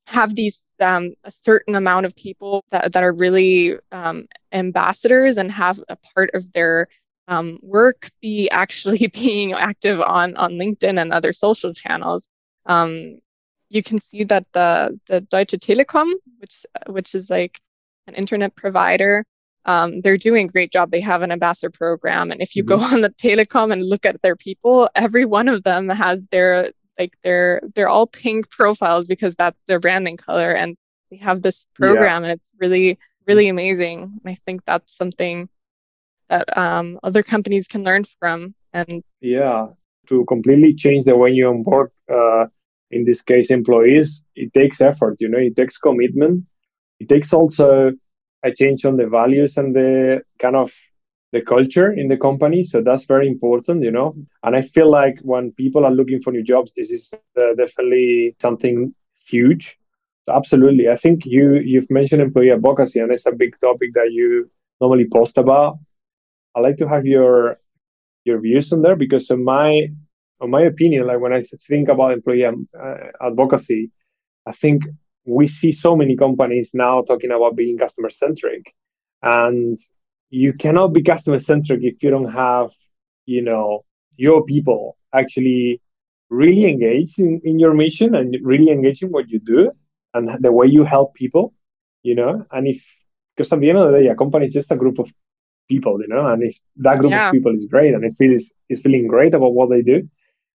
have 0.06 0.34
these 0.34 0.64
um, 0.80 1.12
a 1.22 1.30
certain 1.30 1.74
amount 1.74 2.06
of 2.06 2.16
people 2.16 2.64
that, 2.70 2.94
that 2.94 3.02
are 3.02 3.12
really 3.12 3.76
um, 3.92 4.26
ambassadors 4.52 5.36
and 5.36 5.52
have 5.52 5.78
a 5.90 5.96
part 6.14 6.30
of 6.32 6.50
their 6.52 6.88
um, 7.28 7.58
work 7.60 8.08
be 8.22 8.48
actually 8.48 9.08
being 9.12 9.52
active 9.52 10.00
on 10.00 10.34
on 10.38 10.52
LinkedIn 10.52 10.98
and 10.98 11.12
other 11.12 11.34
social 11.34 11.74
channels. 11.74 12.26
Um, 12.64 13.18
you 13.68 13.82
can 13.82 13.98
see 13.98 14.24
that 14.24 14.46
the 14.54 14.98
the 15.06 15.20
Deutsche 15.20 15.58
Telekom, 15.60 16.12
which 16.38 16.64
which 16.86 17.14
is 17.14 17.28
like 17.28 17.60
an 18.06 18.14
internet 18.14 18.56
provider, 18.56 19.22
um, 19.66 20.00
they're 20.00 20.16
doing 20.16 20.48
a 20.48 20.52
great 20.52 20.72
job. 20.72 20.90
They 20.90 21.00
have 21.00 21.22
an 21.22 21.32
ambassador 21.32 21.70
program, 21.70 22.30
and 22.30 22.40
if 22.40 22.56
you 22.56 22.64
mm-hmm. 22.64 22.80
go 22.80 22.94
on 22.94 23.00
the 23.02 23.10
Telekom 23.10 23.72
and 23.72 23.84
look 23.84 24.06
at 24.06 24.22
their 24.22 24.36
people, 24.36 24.88
every 24.94 25.24
one 25.24 25.48
of 25.48 25.62
them 25.62 25.88
has 25.88 26.26
their 26.28 26.72
like 26.98 27.14
they're 27.22 27.60
they're 27.74 27.88
all 27.88 28.06
pink 28.06 28.48
profiles 28.50 29.06
because 29.06 29.34
that's 29.34 29.58
their 29.66 29.80
branding 29.80 30.16
color, 30.16 30.52
and 30.52 30.76
they 31.10 31.16
have 31.18 31.42
this 31.42 31.66
program, 31.74 32.22
yeah. 32.22 32.30
and 32.30 32.40
it's 32.40 32.50
really 32.58 32.98
really 33.26 33.48
amazing. 33.48 34.02
And 34.02 34.32
I 34.32 34.34
think 34.46 34.64
that's 34.64 34.96
something 34.96 35.48
that 36.28 36.56
um, 36.56 36.98
other 37.02 37.22
companies 37.22 37.66
can 37.66 37.82
learn 37.84 38.04
from. 38.18 38.54
And 38.72 39.02
yeah, 39.20 39.66
to 40.08 40.24
completely 40.26 40.74
change 40.74 41.04
the 41.04 41.16
way 41.16 41.30
you 41.30 41.48
onboard, 41.48 41.90
uh, 42.12 42.46
in 42.90 43.04
this 43.04 43.22
case, 43.22 43.50
employees, 43.50 44.22
it 44.34 44.52
takes 44.54 44.80
effort. 44.80 45.16
You 45.18 45.28
know, 45.28 45.38
it 45.38 45.56
takes 45.56 45.78
commitment. 45.78 46.44
It 47.00 47.08
takes 47.08 47.32
also 47.32 47.92
a 48.44 48.52
change 48.52 48.84
on 48.84 48.96
the 48.96 49.06
values 49.06 49.56
and 49.56 49.74
the 49.74 50.22
kind 50.38 50.56
of 50.56 50.72
the 51.32 51.40
culture 51.42 51.92
in 51.92 52.08
the 52.08 52.16
company. 52.16 52.62
So 52.64 52.80
that's 52.82 53.04
very 53.04 53.28
important, 53.28 53.82
you 53.82 53.90
know. 53.90 54.14
And 54.42 54.56
I 54.56 54.62
feel 54.62 54.90
like 54.90 55.18
when 55.22 55.52
people 55.52 55.84
are 55.84 55.90
looking 55.90 56.22
for 56.22 56.32
new 56.32 56.42
jobs, 56.42 56.74
this 56.74 56.90
is 56.90 57.12
uh, 57.14 57.54
definitely 57.56 58.36
something 58.40 58.94
huge. 59.26 59.78
So 60.26 60.34
absolutely, 60.34 60.88
I 60.88 60.96
think 60.96 61.24
you 61.24 61.54
you've 61.54 61.90
mentioned 61.90 62.22
employee 62.22 62.52
advocacy, 62.52 63.00
and 63.00 63.12
it's 63.12 63.26
a 63.26 63.32
big 63.32 63.58
topic 63.60 63.90
that 63.94 64.10
you 64.12 64.50
normally 64.80 65.06
post 65.12 65.38
about. 65.38 65.78
I 66.54 66.60
like 66.60 66.76
to 66.78 66.88
have 66.88 67.06
your 67.06 67.58
your 68.24 68.40
views 68.40 68.72
on 68.72 68.82
there 68.82 68.96
because 68.96 69.30
in 69.30 69.44
my 69.44 69.88
in 70.42 70.50
my 70.50 70.62
opinion, 70.62 71.06
like 71.06 71.20
when 71.20 71.32
I 71.32 71.42
think 71.68 71.88
about 71.88 72.12
employee 72.12 72.44
uh, 72.44 72.96
advocacy, 73.20 73.90
I 74.46 74.52
think 74.52 74.82
we 75.26 75.46
see 75.46 75.72
so 75.72 75.96
many 75.96 76.16
companies 76.16 76.70
now 76.72 77.02
talking 77.02 77.30
about 77.30 77.56
being 77.56 77.76
customer 77.76 78.10
centric 78.10 78.72
and 79.22 79.78
you 80.30 80.52
cannot 80.52 80.92
be 80.92 81.02
customer 81.02 81.38
centric 81.38 81.80
if 81.82 82.02
you 82.02 82.10
don't 82.10 82.32
have 82.32 82.70
you 83.26 83.42
know 83.42 83.84
your 84.16 84.44
people 84.44 84.96
actually 85.14 85.80
really 86.30 86.64
engaged 86.64 87.18
in, 87.18 87.40
in 87.44 87.58
your 87.58 87.74
mission 87.74 88.14
and 88.14 88.36
really 88.42 88.70
engaged 88.70 89.02
in 89.02 89.10
what 89.10 89.28
you 89.28 89.38
do 89.38 89.70
and 90.14 90.28
the 90.42 90.52
way 90.52 90.66
you 90.66 90.84
help 90.84 91.14
people 91.14 91.52
you 92.06 92.14
know? 92.14 92.46
And 92.52 92.66
if 92.68 92.80
because 93.36 93.52
at 93.52 93.60
the 93.60 93.68
end 93.68 93.78
of 93.78 93.92
the 93.92 93.98
day 93.98 94.06
a 94.06 94.14
company 94.14 94.46
is 94.46 94.54
just 94.54 94.70
a 94.70 94.76
group 94.76 94.98
of 94.98 95.12
people 95.68 96.00
you 96.00 96.08
know? 96.08 96.26
And 96.26 96.42
if 96.42 96.56
that 96.76 96.98
group 96.98 97.10
yeah. 97.10 97.28
of 97.28 97.32
people 97.32 97.54
is 97.54 97.66
great 97.66 97.94
and 97.94 98.04
it 98.04 98.14
feels 98.16 98.52
is 98.68 98.80
feeling 98.80 99.06
great 99.08 99.34
about 99.34 99.54
what 99.54 99.70
they 99.70 99.82
do 99.82 100.08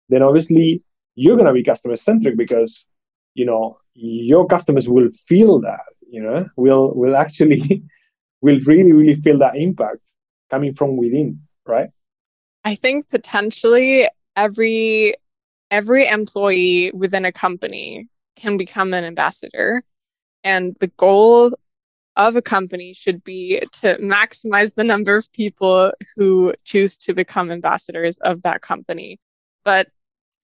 then 0.09 0.21
obviously 0.21 0.83
you're 1.15 1.37
going 1.37 1.47
to 1.47 1.53
be 1.53 1.63
customer 1.63 1.95
centric 1.95 2.37
because 2.37 2.85
you 3.33 3.45
know 3.45 3.77
your 3.99 4.45
customers 4.47 4.87
will 4.87 5.09
feel 5.27 5.59
that 5.59 5.81
you 6.09 6.21
know 6.21 6.47
will 6.55 6.93
will 6.93 7.15
actually 7.15 7.83
will 8.41 8.59
really 8.65 8.91
really 8.91 9.19
feel 9.21 9.37
that 9.39 9.55
impact 9.55 10.01
coming 10.49 10.73
from 10.73 10.95
within 10.95 11.39
right? 11.67 11.89
I 12.63 12.75
think 12.75 13.09
potentially 13.09 14.07
every 14.35 15.15
every 15.69 16.07
employee 16.07 16.91
within 16.93 17.25
a 17.25 17.31
company 17.31 18.07
can 18.35 18.57
become 18.57 18.93
an 18.93 19.03
ambassador. 19.03 19.83
And 20.43 20.75
the 20.79 20.87
goal 20.97 21.57
of 22.15 22.35
a 22.35 22.41
company 22.41 22.93
should 22.93 23.23
be 23.23 23.61
to 23.81 23.97
maximize 23.97 24.73
the 24.73 24.83
number 24.83 25.15
of 25.15 25.31
people 25.33 25.91
who 26.15 26.53
choose 26.63 26.97
to 26.99 27.13
become 27.13 27.51
ambassadors 27.51 28.17
of 28.19 28.41
that 28.43 28.61
company. 28.61 29.19
But 29.63 29.87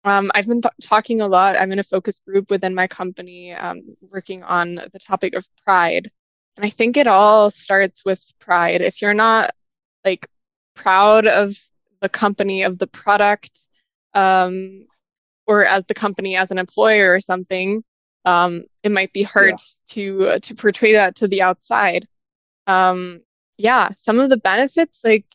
um, 0.05 0.31
I've 0.35 0.47
been 0.47 0.63
th- 0.63 0.75
talking 0.83 1.21
a 1.21 1.29
lot. 1.29 1.57
I'm 1.57 1.73
in 1.73 1.79
a 1.79 1.85
focus 1.85 2.21
group 2.21 2.51
within 2.51 2.75
my 2.75 2.87
company 2.87 3.53
um, 3.53 3.83
working 4.01 4.43
on 4.43 4.75
the 4.75 4.99
topic 4.99 5.35
of 5.35 5.49
pride. 5.65 6.09
And 6.57 6.67
I 6.67 6.71
think 6.71 6.97
it 6.97 7.07
all 7.07 7.51
starts 7.51 8.05
with 8.05 8.23
pride. 8.41 8.83
If 8.83 9.01
you're 9.01 9.15
not 9.15 9.55
like 10.05 10.27
proud 10.75 11.27
of 11.27 11.57
the 12.01 12.09
company, 12.09 12.63
of 12.63 12.79
the 12.79 12.87
product, 12.87 13.69
um, 14.15 14.87
or 15.47 15.65
as 15.65 15.85
the 15.85 15.95
company 15.95 16.37
as 16.37 16.51
an 16.51 16.59
employer 16.59 17.13
or 17.13 17.21
something, 17.21 17.83
um, 18.25 18.65
it 18.83 18.93
might 18.93 19.13
be 19.13 19.23
hard 19.23 19.53
yeah. 19.53 19.95
to 19.95 20.29
uh, 20.29 20.39
to 20.41 20.55
portray 20.55 20.93
that 20.93 21.17
to 21.17 21.29
the 21.29 21.43
outside. 21.43 22.07
Um, 22.67 23.21
yeah, 23.57 23.91
some 23.91 24.19
of 24.19 24.31
the 24.31 24.37
benefits, 24.37 25.01
like 25.05 25.27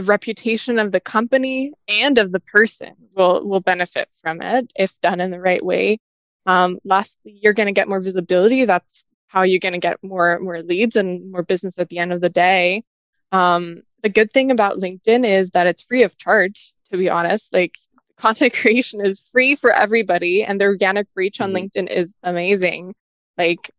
the 0.00 0.06
reputation 0.06 0.78
of 0.78 0.92
the 0.92 1.00
company 1.00 1.72
and 1.86 2.16
of 2.16 2.32
the 2.32 2.40
person 2.40 2.94
will 3.14 3.46
will 3.46 3.60
benefit 3.60 4.08
from 4.22 4.40
it 4.40 4.72
if 4.76 4.98
done 5.00 5.20
in 5.20 5.30
the 5.30 5.40
right 5.40 5.64
way. 5.64 5.98
Um, 6.46 6.78
lastly, 6.84 7.38
you're 7.42 7.52
going 7.52 7.66
to 7.66 7.72
get 7.72 7.88
more 7.88 8.00
visibility. 8.00 8.64
That's 8.64 9.04
how 9.28 9.42
you're 9.42 9.60
going 9.60 9.74
to 9.74 9.78
get 9.78 10.02
more 10.02 10.38
more 10.40 10.56
leads 10.56 10.96
and 10.96 11.30
more 11.30 11.42
business 11.42 11.78
at 11.78 11.90
the 11.90 11.98
end 11.98 12.14
of 12.14 12.22
the 12.22 12.30
day. 12.30 12.82
Um, 13.30 13.82
the 14.02 14.08
good 14.08 14.32
thing 14.32 14.50
about 14.50 14.78
LinkedIn 14.78 15.26
is 15.26 15.50
that 15.50 15.66
it's 15.66 15.82
free 15.82 16.02
of 16.02 16.16
charge. 16.16 16.72
To 16.90 16.96
be 16.96 17.10
honest, 17.10 17.52
like 17.52 17.76
content 18.16 18.54
creation 18.60 19.04
is 19.04 19.20
free 19.32 19.54
for 19.54 19.70
everybody, 19.70 20.44
and 20.44 20.58
the 20.58 20.64
organic 20.64 21.08
reach 21.14 21.42
on 21.42 21.52
mm-hmm. 21.52 21.66
LinkedIn 21.66 21.90
is 21.90 22.14
amazing. 22.22 22.94
Like 23.36 23.70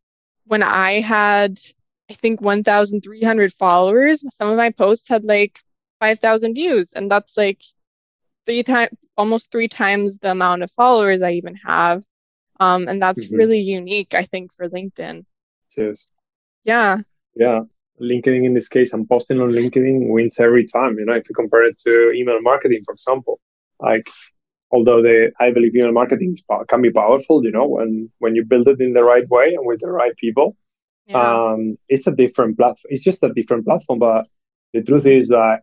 when 0.45 0.61
I 0.61 1.01
had, 1.01 1.59
I 2.11 2.13
think 2.13 2.41
1,300 2.41 3.53
followers, 3.53 4.23
some 4.35 4.49
of 4.49 4.57
my 4.57 4.69
posts 4.69 5.07
had 5.07 5.23
like 5.23 5.59
5,000 6.01 6.55
views. 6.55 6.91
And 6.93 7.09
that's 7.09 7.37
like 7.37 7.61
three 8.45 8.63
times, 8.63 8.97
almost 9.15 9.51
three 9.51 9.69
times 9.69 10.17
the 10.17 10.31
amount 10.31 10.63
of 10.63 10.71
followers 10.71 11.21
I 11.21 11.31
even 11.33 11.55
have. 11.55 12.03
Um, 12.59 12.87
and 12.89 13.01
that's 13.01 13.25
mm-hmm. 13.25 13.35
really 13.35 13.59
unique, 13.59 14.13
I 14.13 14.23
think, 14.23 14.51
for 14.53 14.67
LinkedIn. 14.67 15.23
Cheers. 15.71 16.05
Yeah. 16.65 16.97
Yeah. 17.35 17.61
LinkedIn 18.01 18.45
in 18.45 18.53
this 18.53 18.67
case, 18.67 18.93
I'm 18.93 19.07
posting 19.07 19.39
on 19.39 19.51
LinkedIn 19.51 20.09
wins 20.09 20.39
every 20.39 20.67
time. 20.67 20.97
You 20.97 21.05
know, 21.05 21.13
if 21.13 21.29
you 21.29 21.35
compare 21.35 21.63
it 21.65 21.79
to 21.85 22.11
email 22.11 22.41
marketing, 22.41 22.81
for 22.83 22.93
example, 22.93 23.39
like 23.79 24.09
although 24.71 25.01
the 25.03 25.31
I 25.39 25.51
believe 25.51 25.75
email 25.75 25.91
marketing 25.91 26.37
can 26.67 26.81
be 26.81 26.91
powerful, 26.91 27.43
you 27.43 27.51
know, 27.51 27.67
when 27.67 28.09
when 28.17 28.35
you 28.35 28.43
build 28.43 28.67
it 28.67 28.81
in 28.81 28.93
the 28.93 29.03
right 29.03 29.27
way 29.29 29.53
and 29.53 29.65
with 29.67 29.81
the 29.81 29.91
right 29.91 30.15
people, 30.17 30.57
yeah. 31.05 31.51
um, 31.51 31.77
it's 31.89 32.07
a 32.07 32.15
different 32.15 32.57
platform. 32.57 32.89
It's 32.89 33.03
just 33.03 33.23
a 33.23 33.33
different 33.33 33.65
platform. 33.65 33.99
But 33.99 34.25
the 34.73 34.81
truth 34.81 35.05
is 35.05 35.27
that 35.29 35.61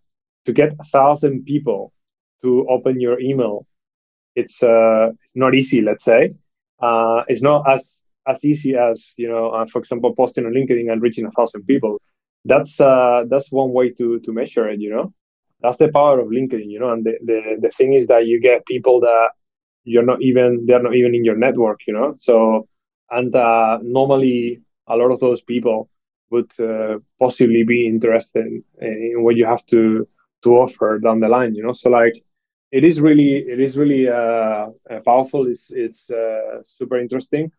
to 0.48 0.52
get 0.54 0.72
a 0.80 0.84
thousand 0.84 1.44
people 1.44 1.92
to 2.40 2.66
open 2.70 2.98
your 2.98 3.20
email, 3.20 3.66
it's 4.34 4.62
uh, 4.62 5.10
not 5.34 5.54
easy. 5.54 5.82
Let's 5.82 6.04
say 6.04 6.32
uh, 6.80 7.20
it's 7.28 7.42
not 7.42 7.70
as 7.70 8.04
as 8.26 8.42
easy 8.44 8.74
as 8.76 9.12
you 9.18 9.28
know, 9.28 9.50
uh, 9.50 9.66
for 9.66 9.78
example, 9.80 10.14
posting 10.14 10.46
on 10.46 10.54
LinkedIn 10.54 10.90
and 10.90 11.02
reaching 11.02 11.26
a 11.26 11.30
thousand 11.32 11.64
people. 11.66 12.00
That's 12.46 12.80
uh, 12.80 13.24
that's 13.28 13.52
one 13.52 13.74
way 13.74 13.90
to 13.98 14.20
to 14.20 14.32
measure 14.32 14.66
it. 14.70 14.80
You 14.80 14.90
know, 14.94 15.12
that's 15.60 15.76
the 15.76 15.88
power 15.88 16.18
of 16.18 16.28
LinkedIn. 16.28 16.70
You 16.72 16.80
know, 16.80 16.92
and 16.92 17.04
the 17.04 17.14
the, 17.28 17.40
the 17.64 17.70
thing 17.76 17.92
is 17.92 18.06
that 18.06 18.26
you 18.26 18.40
get 18.40 18.64
people 18.64 19.00
that 19.00 19.28
you're 19.84 20.08
not 20.12 20.22
even 20.22 20.64
they're 20.66 20.82
not 20.82 20.96
even 20.96 21.14
in 21.14 21.26
your 21.26 21.36
network. 21.36 21.80
You 21.86 21.92
know, 21.92 22.14
so 22.16 22.66
and 23.10 23.34
uh, 23.34 23.78
normally 23.82 24.62
a 24.86 24.96
lot 24.96 25.10
of 25.12 25.20
those 25.20 25.42
people 25.42 25.90
would 26.30 26.52
uh, 26.58 26.96
possibly 27.20 27.64
be 27.64 27.86
interested 27.86 28.46
in, 28.46 28.62
in 28.80 29.22
what 29.24 29.36
you 29.36 29.44
have 29.44 29.64
to 29.66 30.06
to 30.42 30.50
offer 30.50 30.98
down 30.98 31.20
the 31.20 31.28
line 31.28 31.54
you 31.54 31.62
know? 31.62 31.72
So 31.72 31.90
like 31.90 32.22
it 32.70 32.84
is 32.84 33.00
really 33.00 33.36
it 33.36 33.60
is 33.60 33.76
really 33.76 34.08
uh, 34.08 34.12
uh, 34.90 35.00
powerful. 35.04 35.46
It's 35.46 35.70
it's 35.70 36.10
uh, 36.10 36.62
super 36.64 36.98
interesting. 36.98 37.50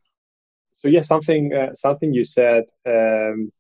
So 0.74 0.88
yeah 0.88 1.02
something 1.02 1.54
uh, 1.54 1.74
something 1.76 2.14
you 2.14 2.26
said 2.26 2.66
um, 2.88 3.52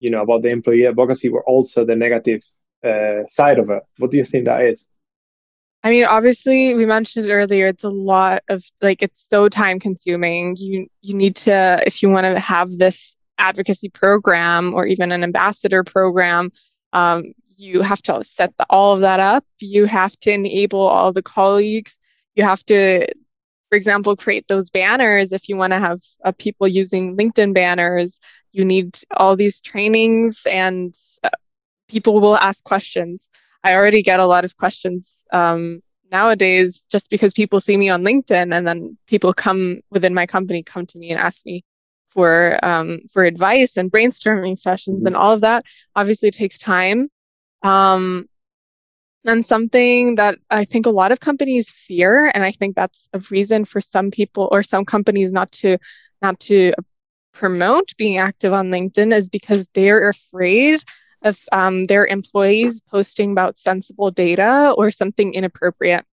you 0.00 0.10
know 0.10 0.22
about 0.22 0.42
the 0.42 0.48
employee 0.48 0.86
advocacy 0.86 1.28
were 1.28 1.44
also 1.44 1.84
the 1.84 1.96
negative 1.96 2.42
uh, 2.84 3.26
side 3.28 3.58
of 3.58 3.70
it. 3.70 3.82
What 3.98 4.10
do 4.10 4.16
you 4.16 4.24
think 4.24 4.46
that 4.46 4.62
is? 4.62 4.88
I 5.84 5.90
mean, 5.90 6.04
obviously, 6.04 6.74
we 6.74 6.86
mentioned 6.86 7.30
earlier, 7.30 7.68
it's 7.68 7.84
a 7.84 7.88
lot 7.88 8.42
of 8.48 8.64
like 8.82 9.02
it's 9.02 9.24
so 9.30 9.48
time 9.48 9.78
consuming. 9.78 10.56
You 10.56 10.88
you 11.02 11.14
need 11.14 11.36
to 11.36 11.82
if 11.86 12.02
you 12.02 12.10
want 12.10 12.24
to 12.24 12.40
have 12.40 12.70
this 12.76 13.16
advocacy 13.38 13.88
program 13.88 14.74
or 14.74 14.86
even 14.86 15.12
an 15.12 15.22
ambassador 15.22 15.84
program, 15.84 16.50
um, 16.92 17.32
you 17.58 17.82
have 17.82 18.00
to 18.02 18.22
set 18.22 18.56
the, 18.56 18.66
all 18.70 18.94
of 18.94 19.00
that 19.00 19.20
up. 19.20 19.44
You 19.58 19.86
have 19.86 20.16
to 20.20 20.32
enable 20.32 20.80
all 20.80 21.12
the 21.12 21.22
colleagues. 21.22 21.98
You 22.34 22.44
have 22.44 22.64
to, 22.66 23.06
for 23.68 23.76
example, 23.76 24.16
create 24.16 24.46
those 24.48 24.70
banners. 24.70 25.32
If 25.32 25.48
you 25.48 25.56
want 25.56 25.72
to 25.72 25.78
have 25.78 26.00
uh, 26.24 26.32
people 26.38 26.68
using 26.68 27.16
LinkedIn 27.16 27.54
banners, 27.54 28.20
you 28.52 28.64
need 28.64 28.98
all 29.16 29.36
these 29.36 29.60
trainings 29.60 30.40
and 30.46 30.94
uh, 31.24 31.30
people 31.88 32.20
will 32.20 32.36
ask 32.36 32.62
questions. 32.64 33.28
I 33.64 33.74
already 33.74 34.02
get 34.02 34.20
a 34.20 34.26
lot 34.26 34.44
of 34.44 34.56
questions 34.56 35.24
um, 35.32 35.82
nowadays 36.10 36.86
just 36.90 37.10
because 37.10 37.32
people 37.32 37.60
see 37.60 37.76
me 37.76 37.90
on 37.90 38.02
LinkedIn 38.02 38.54
and 38.54 38.66
then 38.66 38.96
people 39.06 39.34
come 39.34 39.80
within 39.90 40.14
my 40.14 40.26
company 40.26 40.62
come 40.62 40.86
to 40.86 40.98
me 40.98 41.10
and 41.10 41.18
ask 41.18 41.44
me 41.44 41.64
for 42.06 42.58
um, 42.62 43.00
for 43.12 43.24
advice 43.24 43.76
and 43.76 43.92
brainstorming 43.92 44.56
sessions 44.56 45.00
mm-hmm. 45.00 45.08
and 45.08 45.16
all 45.16 45.32
of 45.32 45.42
that 45.42 45.64
obviously 45.94 46.30
takes 46.30 46.56
time 46.56 47.10
um, 47.62 48.28
and 49.24 49.44
something 49.44 50.14
that 50.14 50.38
I 50.50 50.64
think 50.64 50.86
a 50.86 50.90
lot 50.90 51.12
of 51.12 51.20
companies 51.20 51.70
fear, 51.70 52.30
and 52.32 52.44
I 52.44 52.50
think 52.50 52.76
that's 52.76 53.08
a 53.12 53.20
reason 53.30 53.64
for 53.64 53.80
some 53.80 54.10
people 54.10 54.48
or 54.50 54.62
some 54.62 54.84
companies 54.84 55.32
not 55.32 55.50
to 55.52 55.78
not 56.22 56.40
to 56.40 56.72
promote 57.32 57.96
being 57.96 58.18
active 58.18 58.52
on 58.52 58.70
LinkedIn 58.70 59.12
is 59.12 59.28
because 59.28 59.68
they're 59.74 60.08
afraid 60.08 60.82
of 61.22 61.38
um, 61.52 61.84
their 61.84 62.06
employees 62.06 62.80
posting 62.80 63.32
about 63.32 63.58
sensible 63.58 64.10
data 64.10 64.74
or 64.76 64.90
something 64.90 65.34
inappropriate 65.34 66.04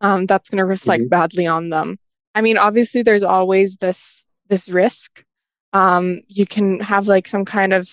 um, 0.00 0.26
that's 0.26 0.50
going 0.50 0.58
to 0.58 0.64
reflect 0.64 1.02
mm-hmm. 1.02 1.08
badly 1.08 1.46
on 1.46 1.70
them. 1.70 1.98
I 2.34 2.40
mean, 2.40 2.58
obviously, 2.58 3.02
there's 3.02 3.22
always 3.22 3.76
this 3.76 4.24
this 4.48 4.68
risk. 4.68 5.24
Um, 5.72 6.20
you 6.28 6.46
can 6.46 6.80
have 6.80 7.08
like 7.08 7.26
some 7.26 7.44
kind 7.44 7.72
of 7.72 7.88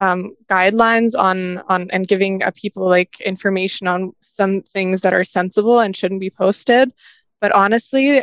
um, 0.00 0.34
guidelines 0.48 1.18
on 1.18 1.58
on 1.68 1.90
and 1.90 2.06
giving 2.08 2.42
uh, 2.42 2.50
people 2.54 2.88
like 2.88 3.20
information 3.20 3.86
on 3.86 4.12
some 4.20 4.62
things 4.62 5.00
that 5.00 5.14
are 5.14 5.24
sensible 5.24 5.80
and 5.80 5.96
shouldn't 5.96 6.20
be 6.20 6.30
posted. 6.30 6.92
But 7.40 7.52
honestly, 7.52 8.22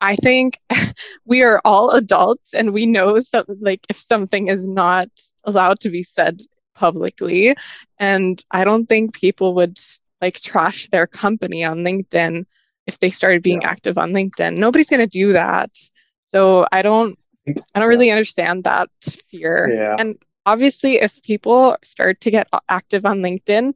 I 0.00 0.16
think 0.16 0.58
we 1.24 1.42
are 1.42 1.60
all 1.64 1.90
adults 1.90 2.54
and 2.54 2.72
we 2.72 2.86
know 2.86 3.18
that 3.32 3.46
like 3.60 3.80
if 3.88 3.96
something 3.96 4.48
is 4.48 4.66
not 4.66 5.08
allowed 5.44 5.80
to 5.80 5.90
be 5.90 6.02
said 6.02 6.40
publicly, 6.74 7.56
and 7.98 8.42
I 8.50 8.64
don't 8.64 8.86
think 8.86 9.14
people 9.14 9.54
would 9.54 9.78
like 10.20 10.40
trash 10.40 10.88
their 10.88 11.06
company 11.06 11.64
on 11.64 11.78
LinkedIn 11.78 12.44
if 12.86 12.98
they 12.98 13.10
started 13.10 13.42
being 13.42 13.62
yeah. 13.62 13.70
active 13.70 13.98
on 13.98 14.12
LinkedIn. 14.12 14.56
Nobody's 14.56 14.88
going 14.88 15.00
to 15.00 15.06
do 15.06 15.32
that. 15.32 15.70
So 16.30 16.66
I 16.72 16.82
don't 16.82 17.18
I 17.74 17.80
don't 17.80 17.88
really 17.88 18.10
understand 18.10 18.64
that 18.64 18.90
fear. 19.30 19.68
Yeah. 19.72 19.96
And 19.98 20.18
obviously, 20.46 20.96
if 20.96 21.22
people 21.22 21.76
start 21.84 22.20
to 22.22 22.30
get 22.30 22.48
active 22.68 23.04
on 23.04 23.20
LinkedIn, 23.20 23.74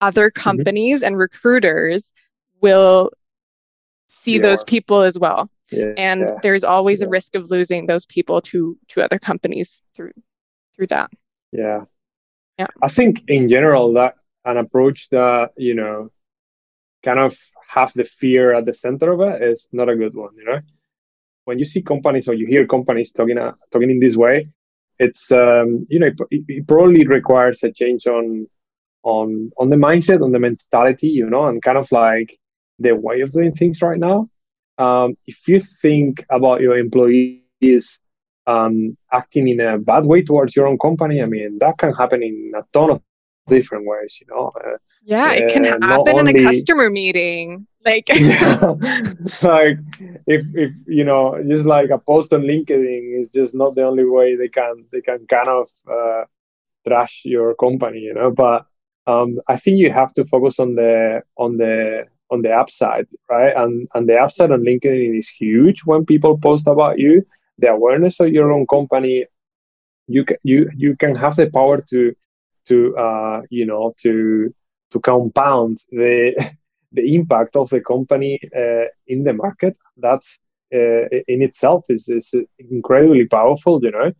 other 0.00 0.28
mm-hmm. 0.28 0.42
companies 0.42 0.98
mm-hmm. 0.98 1.06
and 1.06 1.18
recruiters 1.18 2.12
will 2.60 3.10
see 4.08 4.36
yeah. 4.36 4.42
those 4.42 4.64
people 4.64 5.00
as 5.02 5.18
well. 5.18 5.48
Yeah, 5.70 5.92
and 5.96 6.20
yeah. 6.20 6.34
there's 6.42 6.64
always 6.64 7.02
a 7.02 7.08
risk 7.08 7.34
of 7.34 7.50
losing 7.50 7.86
those 7.86 8.06
people 8.06 8.40
to 8.42 8.76
to 8.88 9.02
other 9.02 9.18
companies 9.18 9.80
through 9.94 10.12
through 10.74 10.88
that. 10.88 11.10
Yeah. 11.52 11.84
Yeah. 12.58 12.66
I 12.82 12.88
think 12.88 13.22
in 13.28 13.48
general 13.48 13.92
that 13.94 14.14
an 14.44 14.56
approach 14.56 15.10
that, 15.10 15.50
you 15.56 15.74
know, 15.74 16.10
kind 17.04 17.18
of 17.18 17.38
have 17.68 17.92
the 17.94 18.04
fear 18.04 18.54
at 18.54 18.64
the 18.64 18.74
center 18.74 19.12
of 19.12 19.20
it 19.20 19.42
is 19.42 19.68
not 19.72 19.88
a 19.88 19.96
good 19.96 20.14
one, 20.14 20.34
you 20.36 20.44
know. 20.44 20.60
When 21.44 21.58
you 21.58 21.64
see 21.64 21.82
companies 21.82 22.28
or 22.28 22.34
you 22.34 22.46
hear 22.46 22.66
companies 22.66 23.12
talking 23.12 23.38
uh, 23.38 23.52
talking 23.70 23.90
in 23.90 24.00
this 24.00 24.16
way, 24.16 24.48
it's 24.98 25.30
um, 25.32 25.86
you 25.88 25.98
know 25.98 26.10
it, 26.30 26.44
it, 26.48 26.66
probably 26.66 27.06
requires 27.06 27.62
a 27.62 27.72
change 27.72 28.06
on 28.06 28.46
on 29.04 29.50
on 29.58 29.70
the 29.70 29.76
mindset 29.76 30.22
on 30.22 30.32
the 30.32 30.38
mentality 30.38 31.08
you 31.08 31.28
know 31.28 31.46
and 31.46 31.62
kind 31.62 31.78
of 31.78 31.90
like 31.92 32.38
the 32.78 32.92
way 32.92 33.20
of 33.20 33.32
doing 33.32 33.52
things 33.54 33.80
right 33.82 33.98
now. 33.98 34.28
Um, 34.78 35.14
if 35.26 35.48
you 35.48 35.60
think 35.60 36.24
about 36.30 36.60
your 36.60 36.78
employees 36.78 38.00
um, 38.46 38.96
acting 39.12 39.48
in 39.48 39.60
a 39.60 39.78
bad 39.78 40.06
way 40.06 40.22
towards 40.22 40.56
your 40.56 40.66
own 40.66 40.78
company 40.78 41.20
i 41.20 41.26
mean 41.26 41.58
that 41.60 41.76
can 41.76 41.92
happen 41.92 42.22
in 42.22 42.52
a 42.56 42.62
ton 42.72 42.90
of 42.92 43.02
different 43.48 43.86
ways 43.86 44.18
you 44.20 44.26
know 44.30 44.52
uh, 44.64 44.76
yeah 45.02 45.32
it 45.32 45.50
can 45.50 45.64
happen 45.82 46.18
in 46.18 46.28
a 46.28 46.32
customer 46.32 46.90
meeting 46.90 47.66
like 47.84 48.08
like 49.42 49.78
if 50.26 50.44
if 50.54 50.72
you 50.86 51.04
know 51.04 51.42
just 51.48 51.64
like 51.64 51.90
a 51.90 51.98
post 51.98 52.32
on 52.32 52.42
linkedin 52.42 53.20
is 53.20 53.30
just 53.30 53.54
not 53.54 53.74
the 53.74 53.82
only 53.82 54.04
way 54.04 54.36
they 54.36 54.48
can 54.48 54.84
they 54.92 55.00
can 55.00 55.26
kind 55.26 55.48
of 55.48 55.68
uh, 55.90 56.24
trash 56.86 57.22
your 57.24 57.54
company 57.54 58.00
you 58.00 58.14
know 58.14 58.30
but 58.30 58.66
um, 59.06 59.38
i 59.48 59.56
think 59.56 59.78
you 59.78 59.92
have 59.92 60.12
to 60.12 60.24
focus 60.26 60.58
on 60.58 60.74
the 60.74 61.22
on 61.36 61.56
the 61.56 62.04
on 62.30 62.42
the 62.42 62.52
upside 62.52 63.06
right? 63.30 63.54
And 63.56 63.88
and 63.94 64.08
the 64.08 64.16
upside 64.16 64.50
on 64.50 64.62
linkedin 64.62 65.18
is 65.18 65.28
huge. 65.28 65.80
When 65.84 66.04
people 66.04 66.38
post 66.38 66.66
about 66.66 66.98
you 66.98 67.24
the 67.58 67.68
awareness 67.68 68.20
of 68.20 68.28
your 68.28 68.52
own 68.52 68.66
company 68.66 69.26
you 70.06 70.24
can 70.24 70.36
you 70.42 70.70
you 70.74 70.96
can 70.96 71.14
have 71.14 71.36
the 71.36 71.50
power 71.50 71.84
to 71.90 72.14
to 72.68 72.96
uh, 72.96 73.40
you 73.50 73.66
know 73.66 73.94
to 74.02 74.52
to 74.92 75.00
compound 75.00 75.78
the 75.90 76.32
the 76.92 77.14
impact 77.14 77.56
of 77.56 77.68
the 77.70 77.80
company 77.80 78.40
uh, 78.56 78.86
in 79.06 79.24
the 79.24 79.32
market. 79.32 79.76
That's 79.96 80.40
uh, 80.74 81.04
in 81.28 81.42
itself 81.42 81.84
is, 81.88 82.08
is 82.08 82.34
incredibly 82.70 83.26
powerful. 83.26 83.80
You 83.82 83.92
know, 83.92 84.12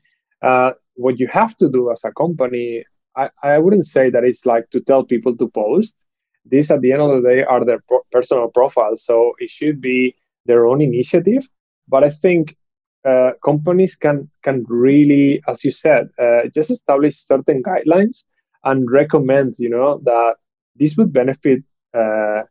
uh, 0.49 0.73
what 0.95 1.19
you 1.19 1.29
have 1.29 1.57
to 1.59 1.69
do 1.69 1.91
as 1.91 2.03
a 2.05 2.13
company, 2.13 2.85
I, 3.17 3.31
I 3.43 3.59
wouldn't 3.59 3.87
say 3.87 4.11
that 4.11 4.25
it's 4.25 4.47
like 4.47 4.71
to 4.71 4.81
tell 4.81 5.05
people 5.05 5.37
to 5.37 5.49
post. 5.49 6.03
These 6.51 6.71
at 6.71 6.81
the 6.81 6.93
end 6.93 7.03
of 7.03 7.23
the 7.23 7.29
day 7.29 7.43
are 7.43 7.65
their 7.65 7.81
pro- 7.89 8.07
personal 8.11 8.49
profiles, 8.49 9.05
so 9.05 9.33
it 9.39 9.51
should 9.51 9.81
be 9.81 10.15
their 10.47 10.67
own 10.67 10.81
initiative. 10.81 11.47
But 11.89 12.05
I 12.05 12.11
think 12.11 12.57
uh, 13.05 13.33
companies 13.45 13.97
can 13.97 14.31
can 14.43 14.65
really, 14.69 15.43
as 15.49 15.65
you 15.65 15.71
said, 15.71 16.09
uh, 16.19 16.49
just 16.55 16.71
establish 16.71 17.19
certain 17.19 17.63
guidelines 17.63 18.25
and 18.69 18.91
recommend, 18.91 19.55
you 19.59 19.71
know, 19.71 20.01
that 20.05 20.35
this 20.77 20.97
would 20.97 21.13
benefit 21.13 21.61
uh, 21.95 22.43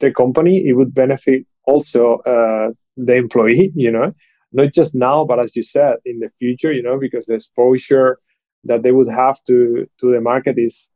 the 0.00 0.12
company. 0.12 0.64
It 0.68 0.74
would 0.74 0.94
benefit 0.94 1.46
also 1.64 2.18
uh, 2.34 2.68
the 2.96 3.14
employee, 3.14 3.72
you 3.74 3.90
know, 3.90 4.12
not 4.52 4.72
just 4.72 4.94
now, 4.94 5.24
but 5.24 5.40
as 5.40 5.56
you 5.56 5.62
said, 5.62 5.96
in 6.04 6.18
the 6.18 6.30
future, 6.38 6.72
you 6.72 6.82
know, 6.82 6.98
because 6.98 7.26
the 7.26 7.34
exposure 7.34 8.18
that 8.64 8.82
they 8.82 8.92
would 8.92 9.08
have 9.08 9.38
to 9.48 9.86
to 10.00 10.12
the 10.12 10.20
market 10.20 10.56
is 10.58 10.88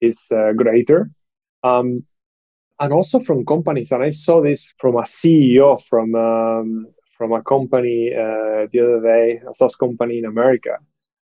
is 0.00 0.18
uh, 0.32 0.52
greater. 0.52 1.10
Um, 1.62 2.04
and 2.78 2.92
also 2.92 3.20
from 3.20 3.46
companies, 3.46 3.92
and 3.92 4.02
I 4.02 4.10
saw 4.10 4.42
this 4.42 4.72
from 4.78 4.96
a 4.96 5.02
CEO 5.02 5.82
from 5.82 6.14
um, 6.14 6.86
from 7.16 7.32
a 7.32 7.42
company 7.42 8.12
uh, 8.14 8.66
the 8.72 8.80
other 8.84 9.00
day, 9.02 9.40
a 9.48 9.54
SaaS 9.54 9.74
company 9.76 10.18
in 10.18 10.26
America, 10.26 10.72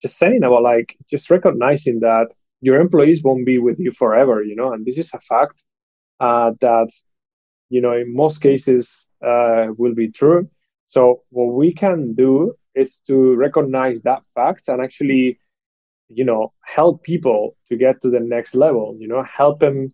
just 0.03 0.17
saying 0.19 0.43
about 0.45 0.63
like 0.63 0.97
just 1.11 1.31
recognizing 1.31 2.01
that 2.01 2.29
your 2.61 2.81
employees 2.81 3.23
won't 3.23 3.47
be 3.47 3.59
with 3.59 3.79
you 3.79 3.93
forever, 3.93 4.43
you 4.43 4.57
know, 4.57 4.73
and 4.73 4.85
this 4.85 4.99
is 4.99 5.13
a 5.15 5.21
fact 5.21 5.65
uh, 6.21 6.53
that 6.61 6.89
you 7.71 7.81
know 7.81 7.93
in 7.93 8.15
most 8.15 8.41
cases 8.41 9.09
uh, 9.25 9.67
will 9.77 9.95
be 9.95 10.11
true. 10.11 10.49
So 10.89 11.23
what 11.31 11.55
we 11.55 11.73
can 11.73 12.15
do 12.15 12.55
is 12.75 13.01
to 13.07 13.35
recognize 13.37 14.03
that 14.03 14.23
fact 14.35 14.69
and 14.69 14.83
actually, 14.83 15.39
you 16.09 16.25
know, 16.25 16.53
help 16.65 17.03
people 17.03 17.57
to 17.69 17.77
get 17.77 18.01
to 18.03 18.11
the 18.11 18.21
next 18.21 18.55
level. 18.55 18.97
You 18.99 19.09
know, 19.09 19.23
help 19.25 19.61
them 19.61 19.93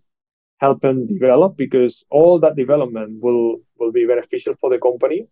help 0.59 0.81
them 0.81 1.07
develop 1.07 1.57
because 1.57 2.05
all 2.11 2.41
that 2.41 2.57
development 2.57 3.23
will 3.23 3.57
will 3.79 3.93
be 3.93 4.07
beneficial 4.07 4.55
for 4.61 4.71
the 4.71 4.79
company. 4.79 5.27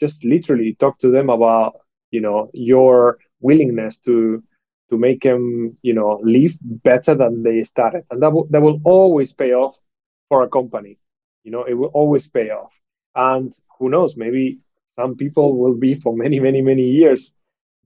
Just 0.00 0.24
literally 0.24 0.76
talk 0.78 0.98
to 1.00 1.10
them 1.10 1.30
about 1.30 1.74
you 2.10 2.20
know 2.20 2.50
your 2.54 3.18
willingness 3.40 3.98
to 4.00 4.42
to 4.90 4.98
make 4.98 5.22
them 5.22 5.74
you 5.82 5.94
know 5.94 6.20
live 6.22 6.56
better 6.60 7.14
than 7.14 7.42
they 7.42 7.64
started. 7.64 8.04
And 8.10 8.22
that 8.22 8.32
will 8.32 8.46
that 8.50 8.62
will 8.62 8.80
always 8.84 9.32
pay 9.32 9.52
off 9.52 9.76
for 10.28 10.42
a 10.42 10.48
company. 10.48 10.98
You 11.44 11.52
know 11.52 11.64
it 11.64 11.74
will 11.74 11.92
always 11.94 12.28
pay 12.28 12.50
off. 12.50 12.72
And 13.14 13.52
who 13.78 13.88
knows 13.88 14.16
maybe 14.16 14.58
some 14.96 15.16
people 15.16 15.58
will 15.58 15.74
be 15.74 15.94
for 15.94 16.16
many 16.16 16.40
many 16.40 16.62
many 16.62 16.82
years 16.82 17.32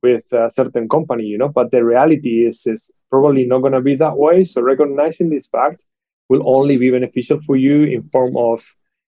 with 0.02 0.24
a 0.32 0.50
certain 0.50 0.88
company 0.88 1.24
you 1.24 1.36
know 1.36 1.48
but 1.48 1.70
the 1.70 1.84
reality 1.84 2.46
is 2.46 2.66
is 2.66 2.90
probably 3.10 3.44
not 3.44 3.58
going 3.58 3.72
to 3.72 3.80
be 3.80 3.96
that 3.96 4.16
way. 4.16 4.44
So 4.44 4.62
recognizing 4.62 5.30
this 5.30 5.48
fact 5.48 5.84
will 6.28 6.42
only 6.48 6.76
be 6.76 6.90
beneficial 6.90 7.40
for 7.42 7.56
you 7.56 7.84
in 7.84 8.08
form 8.10 8.36
of 8.36 8.64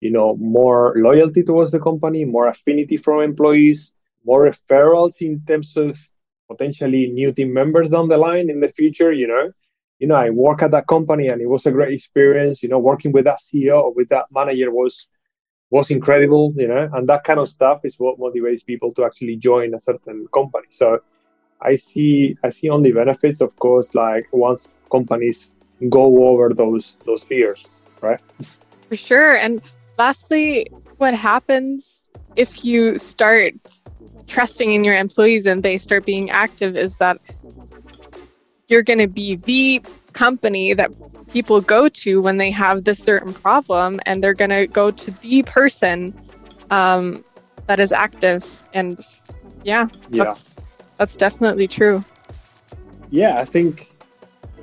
you 0.02 0.12
know 0.12 0.36
more 0.38 0.93
loyalty 0.98 1.43
towards 1.43 1.72
the 1.72 1.80
company 1.80 2.26
more 2.26 2.48
affinity 2.48 2.98
from 2.98 3.22
employees 3.22 3.93
more 4.26 4.50
referrals 4.50 5.22
in 5.22 5.41
terms 5.46 5.78
of 5.78 5.98
potentially 6.54 7.08
new 7.08 7.32
team 7.32 7.54
members 7.54 7.92
down 7.92 8.08
the 8.08 8.18
line 8.18 8.50
in 8.50 8.60
the 8.60 8.72
future 8.80 9.12
you 9.12 9.28
know? 9.28 9.52
You 10.00 10.08
know 10.08 10.16
i 10.16 10.30
work 10.30 10.62
at 10.62 10.72
that 10.72 10.88
company 10.88 11.28
and 11.28 11.42
it 11.42 11.50
was 11.56 11.66
a 11.66 11.72
great 11.72 11.94
experience 11.94 12.62
you 12.63 12.70
know 12.70 12.80
working 12.80 13.12
with 13.12 13.26
that 13.26 13.39
ceo 13.46 13.78
or 13.86 13.94
with 13.94 14.10
that 14.10 14.26
manager 14.32 14.72
was 14.72 15.10
was 15.70 15.89
incredible 15.89 16.54
you 16.56 16.68
know? 16.68 16.89
And 16.94 17.08
that 17.10 17.24
kind 17.24 17.39
of 17.39 17.50
stuff 17.50 17.80
is 17.84 17.96
what 18.00 18.20
motivates 18.20 18.66
people 18.66 18.94
to 18.96 19.06
actually 19.06 19.38
join 19.38 19.74
a 19.74 19.82
certain 19.82 20.28
company. 20.34 20.68
So 20.72 21.00
i 21.62 21.76
see 21.76 22.38
i 22.44 22.50
see 22.50 22.70
only 22.70 22.92
benefits 22.92 23.39
of 23.39 23.56
course 23.66 23.96
like 23.96 24.26
once 24.32 24.68
companies 24.92 25.54
go 25.89 26.06
over 26.30 26.46
those 26.54 26.98
those 27.06 27.24
fears 27.24 27.66
right? 28.04 28.20
For 28.89 28.98
sure. 28.98 29.36
And 29.36 29.62
lastly 29.98 30.68
what 30.98 31.13
happens 31.13 32.04
if 32.36 32.66
you 32.66 32.98
start 32.98 33.56
trusting 34.27 34.71
in 34.71 34.83
your 34.83 34.95
employees 34.95 35.45
and 35.45 35.63
they 35.63 35.77
start 35.77 36.05
being 36.05 36.29
active 36.31 36.77
is 36.77 36.95
that 36.95 37.19
you're 38.67 38.83
going 38.83 38.99
to 38.99 39.07
be 39.07 39.36
the 39.36 39.83
company 40.13 40.73
that 40.73 40.91
people 41.31 41.59
go 41.62 41.89
to 41.89 42.21
when 42.21 42.38
they 42.38 42.51
have 42.51 42.83
this 42.83 42.99
certain 43.03 43.33
problem, 43.33 43.99
and 44.05 44.23
they're 44.23 44.36
going 44.36 44.51
to 44.51 44.67
go 44.67 44.91
to 44.91 45.12
the 45.21 45.43
person 45.43 46.13
um, 46.69 47.23
that 47.67 47.79
is 47.79 47.91
active. 47.91 48.43
And 48.73 48.99
yeah, 49.63 49.88
Yeah. 50.09 50.25
that's 50.25 50.53
that's 50.97 51.15
definitely 51.17 51.67
true. 51.67 52.03
yeah, 53.09 53.39
I 53.39 53.45
think, 53.45 53.89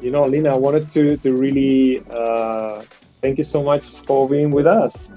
you 0.01 0.11
know, 0.11 0.25
Lina, 0.27 0.55
I 0.55 0.57
wanted 0.57 0.89
to, 0.91 1.17
to 1.19 1.33
really 1.33 2.03
uh, 2.11 2.83
thank 3.21 3.39
you 3.39 3.45
so 3.45 3.63
much 3.63 3.85
for 3.85 4.29
being 4.29 4.51
with 4.51 4.67
us. 4.67 5.10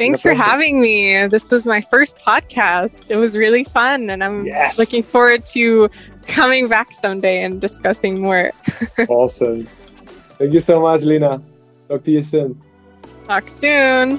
Thanks 0.00 0.22
for 0.22 0.32
having 0.32 0.80
me. 0.80 1.26
This 1.26 1.50
was 1.50 1.66
my 1.66 1.82
first 1.82 2.16
podcast. 2.16 3.10
It 3.10 3.16
was 3.16 3.36
really 3.36 3.64
fun, 3.64 4.08
and 4.08 4.24
I'm 4.24 4.46
Yes. 4.46 4.78
looking 4.78 5.02
forward 5.02 5.44
to 5.52 5.90
coming 6.26 6.68
back 6.68 6.90
someday 6.90 7.44
and 7.44 7.60
discussing 7.60 8.22
more. 8.22 8.50
awesome. 9.10 9.68
Thank 10.38 10.54
you 10.54 10.60
so 10.60 10.80
much, 10.80 11.02
Lina. 11.02 11.42
Talk 11.86 12.02
to 12.04 12.12
you 12.12 12.22
soon. 12.22 12.58
Talk 13.26 13.46
soon. 13.46 14.18